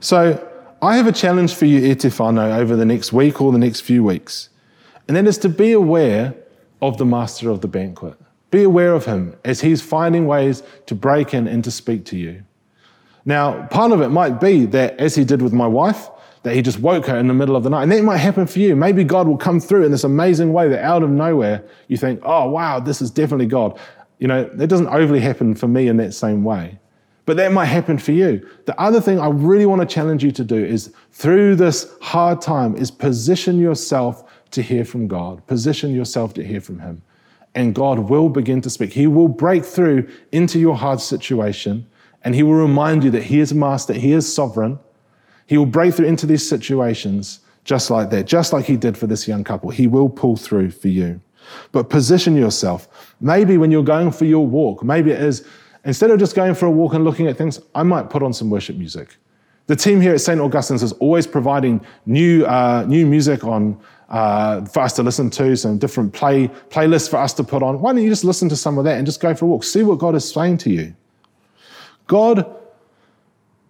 So 0.00 0.50
I 0.82 0.96
have 0.96 1.06
a 1.06 1.12
challenge 1.12 1.54
for 1.54 1.64
you, 1.64 1.80
Etifano, 1.80 2.58
over 2.58 2.76
the 2.76 2.84
next 2.84 3.12
week 3.12 3.40
or 3.40 3.52
the 3.52 3.58
next 3.58 3.80
few 3.80 4.04
weeks. 4.04 4.50
And 5.08 5.16
that 5.16 5.26
is 5.26 5.38
to 5.38 5.48
be 5.48 5.72
aware 5.72 6.34
of 6.82 6.98
the 6.98 7.06
master 7.06 7.50
of 7.50 7.60
the 7.60 7.68
banquet. 7.68 8.18
Be 8.50 8.64
aware 8.64 8.92
of 8.92 9.06
him 9.06 9.34
as 9.44 9.62
he's 9.62 9.80
finding 9.80 10.26
ways 10.26 10.62
to 10.86 10.94
break 10.94 11.32
in 11.32 11.48
and 11.48 11.64
to 11.64 11.70
speak 11.70 12.04
to 12.06 12.16
you. 12.16 12.44
Now, 13.24 13.66
part 13.66 13.92
of 13.92 14.00
it 14.02 14.08
might 14.08 14.40
be 14.40 14.66
that, 14.66 14.98
as 14.98 15.14
he 15.14 15.24
did 15.24 15.40
with 15.40 15.52
my 15.52 15.66
wife, 15.66 16.10
that 16.42 16.54
he 16.54 16.60
just 16.60 16.78
woke 16.78 17.06
her 17.06 17.16
in 17.16 17.26
the 17.26 17.34
middle 17.34 17.56
of 17.56 17.62
the 17.62 17.70
night. 17.70 17.84
And 17.84 17.92
that 17.92 18.04
might 18.04 18.18
happen 18.18 18.46
for 18.46 18.58
you. 18.58 18.76
Maybe 18.76 19.02
God 19.02 19.26
will 19.26 19.38
come 19.38 19.60
through 19.60 19.84
in 19.84 19.90
this 19.90 20.04
amazing 20.04 20.52
way 20.52 20.68
that 20.68 20.84
out 20.84 21.02
of 21.02 21.08
nowhere 21.08 21.64
you 21.88 21.96
think, 21.96 22.20
oh, 22.22 22.50
wow, 22.50 22.80
this 22.80 23.00
is 23.00 23.10
definitely 23.10 23.46
God. 23.46 23.78
You 24.18 24.28
know, 24.28 24.44
that 24.54 24.66
doesn't 24.66 24.88
overly 24.88 25.20
happen 25.20 25.54
for 25.54 25.68
me 25.68 25.88
in 25.88 25.96
that 25.96 26.12
same 26.12 26.44
way. 26.44 26.78
But 27.26 27.38
that 27.38 27.52
might 27.52 27.66
happen 27.66 27.96
for 27.96 28.12
you. 28.12 28.46
The 28.66 28.78
other 28.78 29.00
thing 29.00 29.18
I 29.18 29.28
really 29.28 29.64
want 29.64 29.80
to 29.80 29.86
challenge 29.86 30.22
you 30.22 30.30
to 30.32 30.44
do 30.44 30.62
is 30.62 30.92
through 31.12 31.56
this 31.56 31.90
hard 32.02 32.42
time 32.42 32.76
is 32.76 32.90
position 32.90 33.58
yourself 33.58 34.30
to 34.50 34.60
hear 34.60 34.84
from 34.84 35.08
God. 35.08 35.46
Position 35.46 35.94
yourself 35.94 36.34
to 36.34 36.44
hear 36.44 36.60
from 36.60 36.80
him. 36.80 37.00
And 37.54 37.74
God 37.74 37.98
will 38.10 38.28
begin 38.28 38.60
to 38.60 38.68
speak. 38.68 38.92
He 38.92 39.06
will 39.06 39.28
break 39.28 39.64
through 39.64 40.08
into 40.32 40.58
your 40.58 40.76
hard 40.76 41.00
situation 41.00 41.86
and 42.24 42.34
he 42.34 42.42
will 42.42 42.54
remind 42.54 43.04
you 43.04 43.10
that 43.10 43.24
he 43.24 43.40
is 43.40 43.54
master, 43.54 43.92
he 43.92 44.12
is 44.12 44.32
sovereign. 44.32 44.78
He 45.46 45.58
will 45.58 45.66
break 45.66 45.94
through 45.94 46.06
into 46.06 46.26
these 46.26 46.48
situations 46.48 47.40
just 47.64 47.90
like 47.90 48.10
that, 48.10 48.26
just 48.26 48.52
like 48.52 48.64
he 48.64 48.76
did 48.76 48.96
for 48.96 49.06
this 49.06 49.28
young 49.28 49.44
couple. 49.44 49.70
He 49.70 49.86
will 49.86 50.08
pull 50.08 50.36
through 50.36 50.70
for 50.70 50.88
you. 50.88 51.20
But 51.72 51.90
position 51.90 52.34
yourself. 52.34 53.12
Maybe 53.20 53.58
when 53.58 53.70
you're 53.70 53.84
going 53.84 54.10
for 54.10 54.24
your 54.24 54.46
walk, 54.46 54.82
maybe 54.82 55.10
it 55.10 55.20
is 55.20 55.46
Instead 55.84 56.10
of 56.10 56.18
just 56.18 56.34
going 56.34 56.54
for 56.54 56.66
a 56.66 56.70
walk 56.70 56.94
and 56.94 57.04
looking 57.04 57.26
at 57.26 57.36
things, 57.36 57.60
I 57.74 57.82
might 57.82 58.08
put 58.08 58.22
on 58.22 58.32
some 58.32 58.48
worship 58.48 58.76
music. 58.76 59.16
The 59.66 59.76
team 59.76 60.00
here 60.00 60.14
at 60.14 60.20
St. 60.20 60.40
Augustine's 60.40 60.82
is 60.82 60.92
always 60.92 61.26
providing 61.26 61.84
new, 62.06 62.44
uh, 62.44 62.84
new 62.86 63.06
music 63.06 63.44
on, 63.44 63.78
uh, 64.08 64.64
for 64.66 64.80
us 64.80 64.94
to 64.94 65.02
listen 65.02 65.30
to, 65.30 65.56
some 65.56 65.78
different 65.78 66.12
play, 66.12 66.48
playlists 66.70 67.08
for 67.08 67.16
us 67.16 67.32
to 67.34 67.44
put 67.44 67.62
on. 67.62 67.80
Why 67.80 67.92
don't 67.92 68.02
you 68.02 68.08
just 68.08 68.24
listen 68.24 68.48
to 68.50 68.56
some 68.56 68.78
of 68.78 68.84
that 68.84 68.96
and 68.96 69.06
just 69.06 69.20
go 69.20 69.34
for 69.34 69.44
a 69.44 69.48
walk? 69.48 69.64
See 69.64 69.82
what 69.82 69.98
God 69.98 70.14
is 70.14 70.30
saying 70.30 70.58
to 70.58 70.70
you. 70.70 70.94
God, 72.06 72.46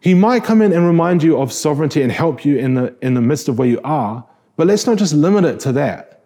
He 0.00 0.14
might 0.14 0.44
come 0.44 0.62
in 0.62 0.72
and 0.72 0.86
remind 0.86 1.22
you 1.22 1.38
of 1.38 1.52
sovereignty 1.52 2.02
and 2.02 2.10
help 2.10 2.44
you 2.44 2.56
in 2.56 2.74
the, 2.74 2.94
in 3.00 3.14
the 3.14 3.20
midst 3.20 3.48
of 3.48 3.58
where 3.58 3.68
you 3.68 3.80
are, 3.84 4.24
but 4.56 4.66
let's 4.66 4.86
not 4.86 4.98
just 4.98 5.14
limit 5.14 5.44
it 5.44 5.60
to 5.60 5.72
that. 5.72 6.24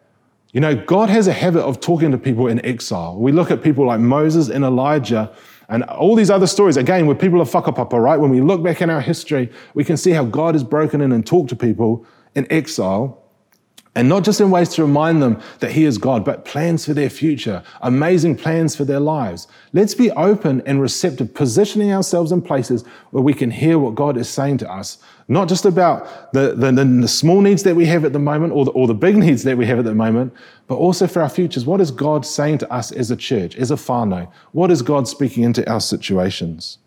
You 0.52 0.60
know, 0.60 0.74
God 0.74 1.10
has 1.10 1.26
a 1.26 1.32
habit 1.32 1.62
of 1.62 1.80
talking 1.80 2.10
to 2.10 2.18
people 2.18 2.46
in 2.48 2.64
exile. 2.64 3.16
We 3.18 3.32
look 3.32 3.50
at 3.50 3.62
people 3.62 3.86
like 3.86 4.00
Moses 4.00 4.48
and 4.48 4.64
Elijah 4.64 5.30
and 5.68 5.84
all 5.84 6.14
these 6.14 6.30
other 6.30 6.46
stories, 6.46 6.78
again, 6.78 7.06
where 7.06 7.14
people 7.14 7.42
are 7.42 7.44
whakapapa, 7.44 8.00
right? 8.02 8.18
When 8.18 8.30
we 8.30 8.40
look 8.40 8.62
back 8.62 8.80
in 8.80 8.88
our 8.88 9.02
history, 9.02 9.52
we 9.74 9.84
can 9.84 9.98
see 9.98 10.12
how 10.12 10.24
God 10.24 10.54
has 10.54 10.64
broken 10.64 11.02
in 11.02 11.12
and 11.12 11.26
talked 11.26 11.50
to 11.50 11.56
people 11.56 12.06
in 12.34 12.50
exile. 12.50 13.22
And 13.98 14.08
not 14.08 14.22
just 14.22 14.40
in 14.40 14.52
ways 14.52 14.68
to 14.74 14.82
remind 14.82 15.20
them 15.20 15.42
that 15.58 15.72
He 15.72 15.84
is 15.84 15.98
God, 15.98 16.24
but 16.24 16.44
plans 16.44 16.86
for 16.86 16.94
their 16.94 17.10
future, 17.10 17.64
amazing 17.80 18.36
plans 18.36 18.76
for 18.76 18.84
their 18.84 19.00
lives. 19.00 19.48
Let's 19.72 19.92
be 19.92 20.12
open 20.12 20.62
and 20.66 20.80
receptive, 20.80 21.34
positioning 21.34 21.92
ourselves 21.92 22.30
in 22.30 22.40
places 22.40 22.84
where 23.10 23.24
we 23.24 23.34
can 23.34 23.50
hear 23.50 23.76
what 23.76 23.96
God 23.96 24.16
is 24.16 24.28
saying 24.28 24.58
to 24.58 24.70
us 24.72 24.98
not 25.30 25.46
just 25.46 25.66
about 25.66 26.32
the, 26.32 26.54
the, 26.54 26.72
the, 26.72 27.08
small 27.08 27.42
needs 27.42 27.62
that 27.64 27.76
we 27.76 27.84
have 27.84 28.06
at 28.06 28.14
the 28.14 28.18
moment 28.18 28.54
or 28.54 28.64
the, 28.64 28.70
or 28.70 28.86
the 28.86 28.94
big 28.94 29.14
needs 29.16 29.42
that 29.42 29.58
we 29.58 29.66
have 29.66 29.78
at 29.78 29.84
the 29.84 29.94
moment, 29.94 30.32
but 30.68 30.76
also 30.76 31.06
for 31.06 31.20
our 31.20 31.28
futures. 31.28 31.66
What 31.66 31.82
is 31.82 31.90
God 31.90 32.24
saying 32.24 32.58
to 32.58 32.72
us 32.72 32.92
as 32.92 33.10
a 33.10 33.16
church, 33.16 33.54
as 33.56 33.70
a 33.70 33.74
whānau? 33.74 34.32
What 34.52 34.70
is 34.70 34.80
God 34.80 35.06
speaking 35.06 35.44
into 35.44 35.70
our 35.70 35.80
situations? 35.80 36.78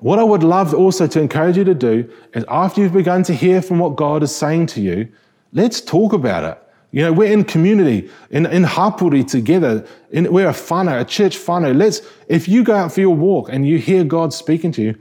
What 0.00 0.18
I 0.18 0.22
would 0.22 0.44
love 0.44 0.74
also 0.74 1.06
to 1.08 1.20
encourage 1.20 1.56
you 1.56 1.64
to 1.64 1.74
do 1.74 2.08
is 2.32 2.44
after 2.48 2.80
you've 2.80 2.92
begun 2.92 3.24
to 3.24 3.34
hear 3.34 3.60
from 3.60 3.78
what 3.78 3.96
God 3.96 4.22
is 4.22 4.34
saying 4.34 4.66
to 4.68 4.80
you, 4.80 5.08
let's 5.52 5.80
talk 5.80 6.12
about 6.12 6.44
it. 6.44 6.62
You 6.90 7.02
know, 7.02 7.12
we're 7.12 7.32
in 7.32 7.44
community, 7.44 8.08
in, 8.30 8.46
in 8.46 8.62
hapori 8.62 9.26
together. 9.28 9.86
In, 10.10 10.32
we're 10.32 10.48
a 10.48 10.52
whānau, 10.52 11.00
a 11.00 11.04
church 11.04 11.36
whānau. 11.36 11.76
Let's, 11.76 12.00
if 12.28 12.48
you 12.48 12.64
go 12.64 12.74
out 12.74 12.92
for 12.92 13.00
your 13.00 13.14
walk 13.14 13.48
and 13.50 13.66
you 13.66 13.78
hear 13.78 14.04
God 14.04 14.32
speaking 14.32 14.72
to 14.72 14.82
you, 14.82 14.94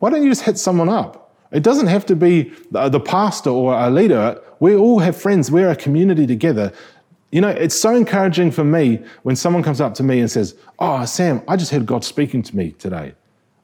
why 0.00 0.10
don't 0.10 0.22
you 0.22 0.28
just 0.28 0.42
hit 0.42 0.58
someone 0.58 0.88
up? 0.88 1.34
It 1.52 1.62
doesn't 1.62 1.86
have 1.86 2.04
to 2.06 2.16
be 2.16 2.52
the 2.70 3.00
pastor 3.00 3.50
or 3.50 3.74
a 3.74 3.88
leader. 3.90 4.40
We 4.60 4.76
all 4.76 4.98
have 4.98 5.16
friends. 5.16 5.50
We're 5.50 5.70
a 5.70 5.76
community 5.76 6.26
together. 6.26 6.72
You 7.32 7.40
know, 7.40 7.48
it's 7.48 7.74
so 7.74 7.94
encouraging 7.94 8.50
for 8.50 8.64
me 8.64 9.02
when 9.22 9.36
someone 9.36 9.62
comes 9.62 9.80
up 9.80 9.94
to 9.94 10.02
me 10.02 10.20
and 10.20 10.30
says, 10.30 10.56
Oh, 10.78 11.04
Sam, 11.04 11.42
I 11.48 11.56
just 11.56 11.70
heard 11.70 11.86
God 11.86 12.04
speaking 12.04 12.42
to 12.42 12.56
me 12.56 12.72
today. 12.72 13.14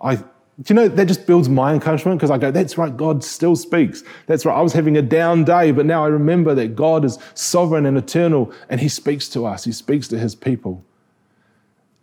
I, 0.00 0.22
do 0.62 0.72
you 0.72 0.74
know, 0.74 0.88
that 0.88 1.06
just 1.06 1.26
builds 1.26 1.50
my 1.50 1.74
encouragement 1.74 2.18
because 2.18 2.30
I 2.30 2.38
go, 2.38 2.50
That's 2.50 2.78
right, 2.78 2.96
God 2.96 3.22
still 3.22 3.56
speaks. 3.56 4.02
That's 4.26 4.46
right, 4.46 4.56
I 4.56 4.62
was 4.62 4.72
having 4.72 4.96
a 4.96 5.02
down 5.02 5.44
day, 5.44 5.70
but 5.70 5.84
now 5.84 6.04
I 6.04 6.08
remember 6.08 6.54
that 6.54 6.74
God 6.74 7.04
is 7.04 7.18
sovereign 7.34 7.84
and 7.84 7.98
eternal 7.98 8.52
and 8.70 8.80
He 8.80 8.88
speaks 8.88 9.28
to 9.30 9.44
us, 9.44 9.64
He 9.64 9.72
speaks 9.72 10.08
to 10.08 10.18
His 10.18 10.34
people. 10.34 10.82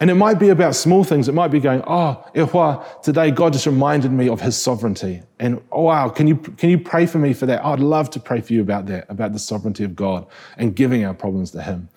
And 0.04 0.10
it 0.10 0.16
might 0.16 0.38
be 0.38 0.50
about 0.50 0.76
small 0.76 1.06
things. 1.06 1.30
It 1.30 1.34
might 1.34 1.48
be 1.48 1.62
going, 1.62 1.82
oh, 1.88 2.22
Ihwa, 2.36 3.02
today 3.04 3.32
God 3.32 3.54
just 3.54 3.66
reminded 3.66 4.12
me 4.12 4.28
of 4.28 4.42
his 4.42 4.58
sovereignty. 4.58 5.24
And 5.40 5.62
oh, 5.72 5.84
wow, 5.84 6.10
can 6.10 6.28
you, 6.28 6.36
can 6.36 6.70
you 6.70 6.78
pray 6.78 7.06
for 7.06 7.20
me 7.20 7.32
for 7.32 7.46
that? 7.46 7.64
I'd 7.64 7.80
love 7.80 8.10
to 8.10 8.20
pray 8.20 8.42
for 8.42 8.52
you 8.52 8.62
about 8.62 8.88
that, 8.88 9.06
about 9.10 9.32
the 9.32 9.40
sovereignty 9.40 9.86
of 9.86 9.96
God 9.96 10.28
and 10.58 10.76
giving 10.76 11.06
our 11.06 11.14
problems 11.14 11.52
to 11.52 11.62
him. 11.62 11.88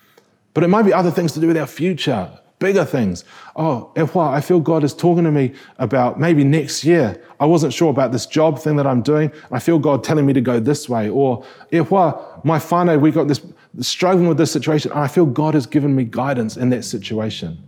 But 0.55 0.62
it 0.62 0.69
might 0.69 0.85
be 0.85 0.92
other 0.92 1.11
things 1.11 1.33
to 1.33 1.40
do 1.40 1.49
with 1.49 1.57
our 1.57 1.66
future, 1.66 2.38
bigger 2.59 2.85
things. 2.85 3.25
Oh, 3.55 3.90
Ihwa, 3.97 4.29
I 4.29 4.40
feel 4.40 4.61
God 4.61 4.85
is 4.85 4.95
talking 4.95 5.25
to 5.25 5.31
me 5.31 5.53
about 5.79 6.19
maybe 6.19 6.45
next 6.45 6.85
year. 6.85 7.23
I 7.38 7.47
wasn't 7.47 7.73
sure 7.73 7.90
about 7.90 8.12
this 8.12 8.27
job 8.27 8.59
thing 8.59 8.77
that 8.77 8.87
I'm 8.87 9.03
doing. 9.03 9.31
I 9.51 9.59
feel 9.59 9.79
God 9.79 10.03
telling 10.03 10.27
me 10.27 10.33
to 10.33 10.40
go 10.40 10.59
this 10.59 10.88
way. 10.88 11.09
Or, 11.09 11.45
Ihwa, 11.73 12.45
my 12.45 12.59
whānau, 12.59 13.01
we 13.01 13.11
got 13.11 13.29
this 13.29 13.40
struggling 13.81 14.29
with 14.29 14.38
this 14.38 14.53
situation. 14.53 14.92
I 14.92 15.09
feel 15.09 15.27
God 15.27 15.55
has 15.55 15.66
given 15.66 15.95
me 15.95 16.05
guidance 16.05 16.57
in 16.57 16.71
that 16.71 16.85
situation. 16.85 17.62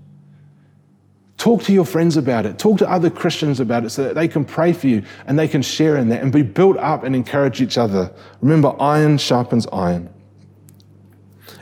Talk 1.36 1.62
to 1.64 1.72
your 1.72 1.84
friends 1.84 2.16
about 2.16 2.46
it. 2.46 2.58
Talk 2.58 2.78
to 2.78 2.90
other 2.90 3.10
Christians 3.10 3.60
about 3.60 3.84
it 3.84 3.90
so 3.90 4.02
that 4.02 4.14
they 4.14 4.26
can 4.26 4.44
pray 4.44 4.72
for 4.72 4.88
you 4.88 5.04
and 5.26 5.38
they 5.38 5.46
can 5.46 5.62
share 5.62 5.96
in 5.96 6.08
that 6.08 6.20
and 6.22 6.32
be 6.32 6.42
built 6.42 6.76
up 6.78 7.04
and 7.04 7.14
encourage 7.14 7.60
each 7.60 7.78
other. 7.78 8.12
Remember, 8.40 8.74
iron 8.80 9.18
sharpens 9.18 9.66
iron. 9.72 10.10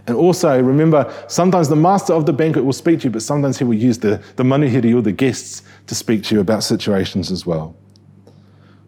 And 0.07 0.17
also, 0.17 0.61
remember, 0.61 1.13
sometimes 1.29 1.69
the 1.69 1.77
master 1.77 2.13
of 2.13 2.27
the 2.27 2.33
banquet 2.33 2.65
will 2.65 2.73
speak 2.73 3.01
to 3.01 3.05
you, 3.05 3.11
but 3.11 3.23
sometimes 3.23 3.59
he 3.59 3.65
will 3.65 3.75
use 3.75 3.99
the, 3.99 4.23
the 4.37 4.43
manuhiri 4.43 4.95
or 4.95 5.03
the 5.03 5.13
guests 5.13 5.63
to 5.87 5.95
speak 5.95 6.23
to 6.25 6.35
you 6.35 6.41
about 6.41 6.63
situations 6.63 7.31
as 7.31 7.47
well. 7.47 7.77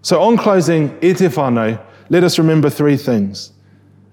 So, 0.02 0.20
on 0.22 0.36
closing, 0.36 0.90
Etifano, 1.00 1.80
let 2.08 2.24
us 2.24 2.38
remember 2.38 2.70
three 2.70 2.96
things. 2.96 3.52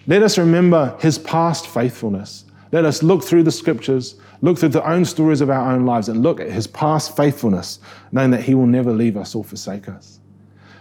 Let 0.08 0.22
us 0.22 0.38
remember 0.38 0.96
his 1.00 1.18
past 1.18 1.68
faithfulness. 1.68 2.46
Let 2.72 2.86
us 2.86 3.02
look 3.02 3.24
through 3.24 3.44
the 3.44 3.52
scriptures 3.52 4.16
look 4.42 4.58
through 4.58 4.70
the 4.70 4.88
own 4.88 5.06
stories 5.06 5.42
of 5.42 5.50
our 5.50 5.72
own 5.72 5.86
lives 5.86 6.10
and 6.10 6.22
look 6.22 6.40
at 6.40 6.52
his 6.52 6.68
past 6.68 7.16
faithfulness, 7.16 7.80
knowing 8.12 8.32
that 8.32 8.44
he 8.44 8.56
will 8.56 8.68
never 8.68 8.92
leave 8.92 9.18
us 9.18 9.36
or 9.36 9.44
forsake 9.44 9.90
us. 9.90 10.20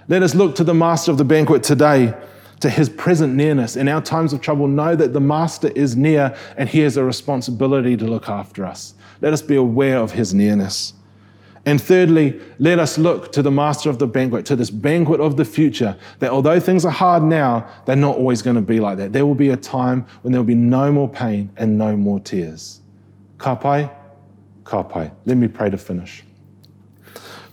Let 0.09 0.23
us 0.23 0.35
look 0.35 0.55
to 0.57 0.64
the 0.64 0.75
master 0.75 1.11
of 1.11 1.19
the 1.19 1.25
banquet 1.25 1.62
today, 1.62 2.14
to 2.61 2.71
his 2.71 2.88
present 2.88 3.35
nearness. 3.35 3.77
In 3.77 3.88
our 3.88 4.01
times 4.01 4.33
of 4.33 4.40
trouble, 4.40 4.69
know 4.69 4.97
that 4.97 5.12
the 5.12 5.21
master 5.21 5.69
is 5.69 5.97
near 5.97 6.37
and 6.57 6.69
he 6.69 6.81
has 6.81 6.97
a 6.97 7.05
responsibility 7.05 7.97
to 7.97 8.07
look 8.07 8.29
after 8.29 8.64
us. 8.64 8.95
Let 9.21 9.33
us 9.33 9.43
be 9.43 9.57
aware 9.57 9.99
of 9.99 10.12
his 10.12 10.35
nearness. 10.35 10.95
And 11.67 11.81
thirdly, 11.81 12.38
let 12.59 12.79
us 12.79 12.99
look 12.99 13.33
to 13.33 13.43
the 13.43 13.51
master 13.51 13.88
of 13.88 13.99
the 13.99 14.07
banquet, 14.07 14.45
to 14.47 14.57
this 14.57 14.71
banquet 14.71 15.21
of 15.21 15.38
the 15.38 15.47
future, 15.47 15.97
that 16.19 16.31
although 16.31 16.61
things 16.61 16.85
are 16.85 16.93
hard 16.93 17.23
now, 17.23 17.67
they're 17.87 17.97
not 17.97 18.17
always 18.17 18.43
going 18.43 18.57
to 18.57 18.62
be 18.62 18.81
like 18.81 18.99
that. 18.99 19.14
There 19.14 19.25
will 19.25 19.35
be 19.35 19.49
a 19.49 19.57
time 19.57 20.07
when 20.23 20.33
there 20.33 20.40
will 20.40 20.47
be 20.47 20.55
no 20.55 20.93
more 20.93 21.09
pain 21.09 21.51
and 21.57 21.79
no 21.79 21.97
more 21.97 22.21
tears. 22.21 22.81
Kapai, 23.38 23.90
Kapai. 24.64 25.11
Let 25.25 25.38
me 25.38 25.49
pray 25.49 25.71
to 25.71 25.79
finish. 25.79 26.23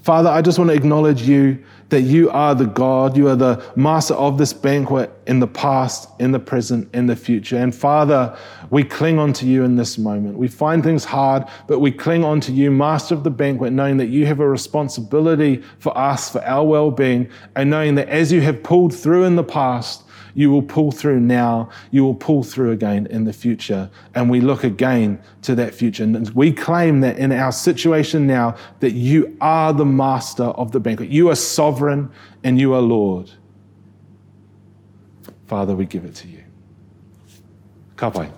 Father, 0.02 0.30
I 0.30 0.42
just 0.42 0.58
want 0.58 0.72
to 0.72 0.76
acknowledge 0.76 1.22
you 1.22 1.64
that 1.90 2.02
you 2.02 2.32
are 2.32 2.56
the 2.56 2.66
God, 2.66 3.16
you 3.16 3.28
are 3.28 3.36
the 3.36 3.64
master 3.76 4.16
of 4.16 4.40
this 4.40 4.52
banquet 4.52 5.12
in 5.28 5.40
the 5.40 5.48
past, 5.48 6.10
in 6.20 6.32
the 6.32 6.40
present, 6.40 6.90
in 6.96 7.06
the 7.06 7.16
future. 7.16 7.58
And 7.58 7.76
Father, 7.76 8.36
we 8.72 8.84
cling 8.84 9.20
onto 9.20 9.46
you 9.46 9.64
in 9.64 9.76
this 9.76 10.00
moment. 10.00 10.38
We 10.38 10.48
find 10.48 10.84
things 10.84 11.04
hard, 11.04 11.46
but 11.68 11.80
we 11.80 11.92
cling 11.92 12.24
onto 12.24 12.52
you, 12.52 12.72
master 12.72 13.14
of 13.14 13.24
the 13.24 13.30
banquet, 13.30 13.74
knowing 13.74 13.98
that 13.98 14.08
you 14.08 14.26
have 14.26 14.40
a 14.40 14.48
responsibility 14.48 15.62
for 15.78 15.96
us, 15.96 16.32
for 16.32 16.44
our 16.46 16.66
well 16.66 16.90
being, 16.90 17.30
and 17.56 17.70
knowing 17.70 17.94
that 17.96 18.10
as 18.10 18.32
you 18.32 18.42
have 18.42 18.64
pulled 18.64 18.96
through 18.96 19.26
in 19.26 19.36
the 19.36 19.44
past, 19.44 20.04
you 20.34 20.52
will 20.52 20.62
pull 20.62 20.91
through 20.91 21.20
now. 21.20 21.70
You 21.91 22.04
will 22.04 22.15
pull 22.15 22.44
through 22.44 22.72
again 22.72 23.08
in 23.08 23.26
the 23.26 23.34
future. 23.34 23.89
And 24.15 24.30
we 24.30 24.41
look 24.41 24.63
again 24.63 25.22
to 25.44 25.56
that 25.56 25.74
future. 25.74 26.04
And 26.04 26.30
we 26.32 26.52
claim 26.52 27.02
that 27.02 27.17
in 27.17 27.32
our 27.32 27.52
situation 27.52 28.28
now, 28.28 28.56
that 28.80 28.91
you 28.91 29.38
are 29.41 29.74
the 29.74 29.86
master 29.86 30.46
of 30.46 30.72
the 30.72 30.80
banquet. 30.80 31.10
You 31.10 31.30
are 31.30 31.36
sovereign 31.36 32.12
and 32.44 32.60
you 32.60 32.74
are 32.74 32.82
Lord. 32.82 33.32
Father, 35.48 35.76
we 35.76 35.86
give 35.86 36.06
it 36.06 36.15
to 36.15 36.28
you. 36.28 36.44
Ka 37.98 38.10
pai. 38.10 38.32